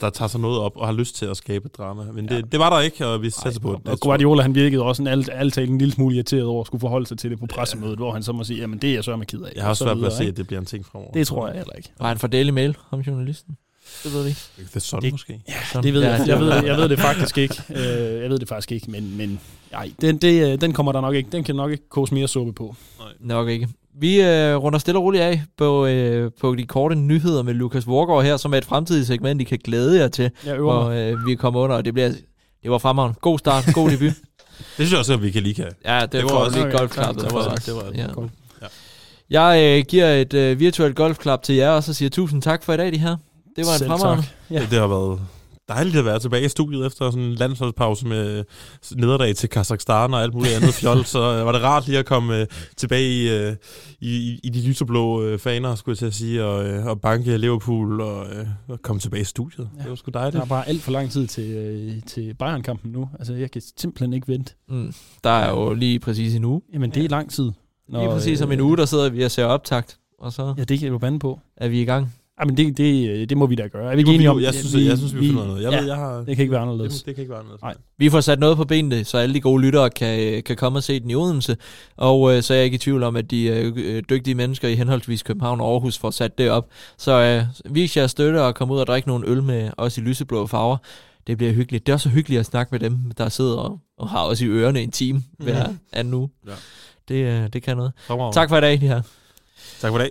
[0.00, 2.02] der tager sig noget op og har lyst til at skabe drama.
[2.14, 2.40] Men det, Ja.
[2.40, 3.92] det var der ikke, og vi satser på det.
[3.92, 6.80] og Guardiola, han virkede også en alt, alt en lille smule irriteret over at skulle
[6.80, 9.04] forholde sig til det på pressemødet, hvor han så må sige, jamen det er jeg
[9.04, 9.52] så med ked af.
[9.54, 10.30] Jeg har Og også så svært ved at se, ikke?
[10.30, 11.12] at det bliver en ting fremover.
[11.12, 11.88] Det tror jeg heller ikke.
[12.00, 13.56] Var han for Daily Mail, ham journalisten?
[14.04, 14.40] Det ved vi ikke.
[14.58, 15.40] Det er sådan Det- måske.
[15.72, 15.82] Sådan.
[15.84, 17.54] Det ved jeg, Ja, jeg, ved, jeg ved det faktisk ikke.
[17.70, 19.40] Øh, jeg ved det faktisk ikke, men, men
[19.72, 21.28] nej, den, det, øh, den kommer der nok ikke.
[21.32, 22.74] Den kan nok ikke koges mere suppe på.
[23.20, 23.68] Nok ikke.
[24.00, 27.86] Vi øh, runder stille og roligt af på, øh, på de korte nyheder med Lukas
[27.86, 31.26] Vorgård her, som er et fremtidigt segment, I kan glæde jer til, Jeg hvor øh,
[31.26, 32.08] vi kommer under, og det bliver
[32.62, 33.18] det var fremragende.
[33.20, 34.12] God start, god debut.
[34.58, 35.64] Det synes jeg også, at vi kan lige kan.
[35.84, 37.24] Ja, det, Det det var var også- lige okay, golfklappet.
[37.24, 37.64] det var- os.
[37.64, 38.06] det var- ja.
[38.12, 38.30] Godt.
[39.32, 39.42] Ja.
[39.44, 42.72] Jeg øh, giver et øh, virtuelt golfklap til jer, og så siger tusind tak for
[42.72, 43.16] i dag, de her.
[43.56, 44.24] Det var en Selv fremragende.
[44.50, 44.54] Ja.
[44.54, 44.60] Ja.
[44.70, 45.20] Det har været
[45.68, 48.44] dejligt at være tilbage i studiet efter sådan en landsholdspause med
[48.96, 51.04] nederlag til Kazakhstan og alt muligt andet fjol.
[51.14, 53.56] Så øh, var det rart lige at komme øh, tilbage i, øh,
[54.00, 57.38] i, i de lyseblå øh, faner, skulle jeg til at sige, og, øh, og banke
[57.38, 59.68] Liverpool og, øh, og komme tilbage i studiet.
[59.76, 59.82] Ja.
[59.82, 60.42] Det var sgu Der dejligt.
[60.42, 63.08] er bare alt for lang tid til, øh, til Bayern-kampen nu.
[63.18, 64.54] Altså, jeg kan simpelthen ikke vente.
[64.68, 64.94] Mm.
[65.24, 66.60] Der er jo lige præcis en uge.
[66.74, 67.50] Jamen, det er lang tid.
[67.88, 70.78] Lige præcis om en uge, der sidder vi og ser optagt, og så Ja, det
[70.78, 71.40] kan du bande på.
[71.56, 72.14] er vi i gang.
[72.38, 73.92] Ej, men det, det, det må vi da gøre.
[73.92, 74.40] Er vi Det må ikke vi enige jo- om?
[74.42, 75.62] jeg synes, jeg synes, vi finder noget.
[75.62, 76.94] Jeg ja, ved, jeg har- Det kan ikke være anderledes.
[76.96, 77.62] Det, det kan ikke være anderledes.
[77.62, 77.74] Nej.
[77.98, 80.82] Vi får sat noget på benene, så alle de gode lyttere kan, kan komme og
[80.82, 81.56] se den i Odense.
[81.96, 84.74] Og øh, så er jeg ikke i tvivl om, at de øh, dygtige mennesker i
[84.74, 86.68] henholdsvis København og Aarhus får sat det op.
[86.98, 90.00] Så øh, vis jeres støtte og kom ud og drikke nogle øl med os i
[90.00, 90.76] lyseblå farver.
[91.26, 91.86] Det bliver hyggeligt.
[91.86, 94.40] Det er også så hyggeligt at snakke med dem, der sidder og, og har os
[94.40, 95.78] i ørerne en time hver Mhm.
[95.92, 96.28] anden uge.
[96.46, 96.52] Ja.
[97.12, 97.92] Det, øh, det kan noget.
[98.06, 98.34] Fremragende.
[98.34, 99.02] Tak for i dag, de her.
[99.80, 100.10] Tak for i dag.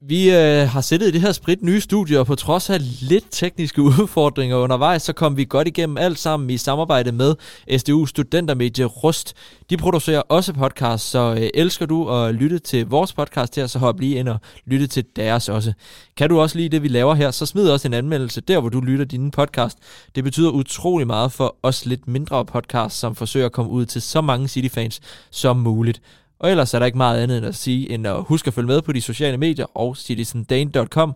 [0.00, 2.78] Vi øh, har siddet i det her sprit nye studie, og på trods af
[3.08, 7.34] lidt tekniske udfordringer undervejs, så kom vi godt igennem alt sammen i samarbejde med
[7.78, 9.34] SDU Studentermedie Rust.
[9.70, 13.78] De producerer også podcast, så øh, elsker du at lytte til vores podcast her, så
[13.78, 15.72] hop lige ind og lytte til deres også.
[16.16, 18.68] Kan du også lide det, vi laver her, så smid også en anmeldelse der, hvor
[18.68, 19.78] du lytter din podcast.
[20.14, 24.02] Det betyder utrolig meget for os lidt mindre podcasts, som forsøger at komme ud til
[24.02, 26.00] så mange City-fans som muligt.
[26.40, 28.66] Og ellers er der ikke meget andet end at sige, end at huske at følge
[28.66, 31.14] med på de sociale medier og citizendane.com.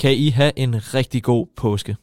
[0.00, 1.96] Kan I have en rigtig god påske.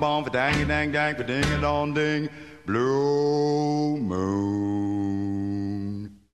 [0.00, 2.28] Bomb, dang, dang, dang, ding, dong, ding.
[2.66, 5.31] blue moon.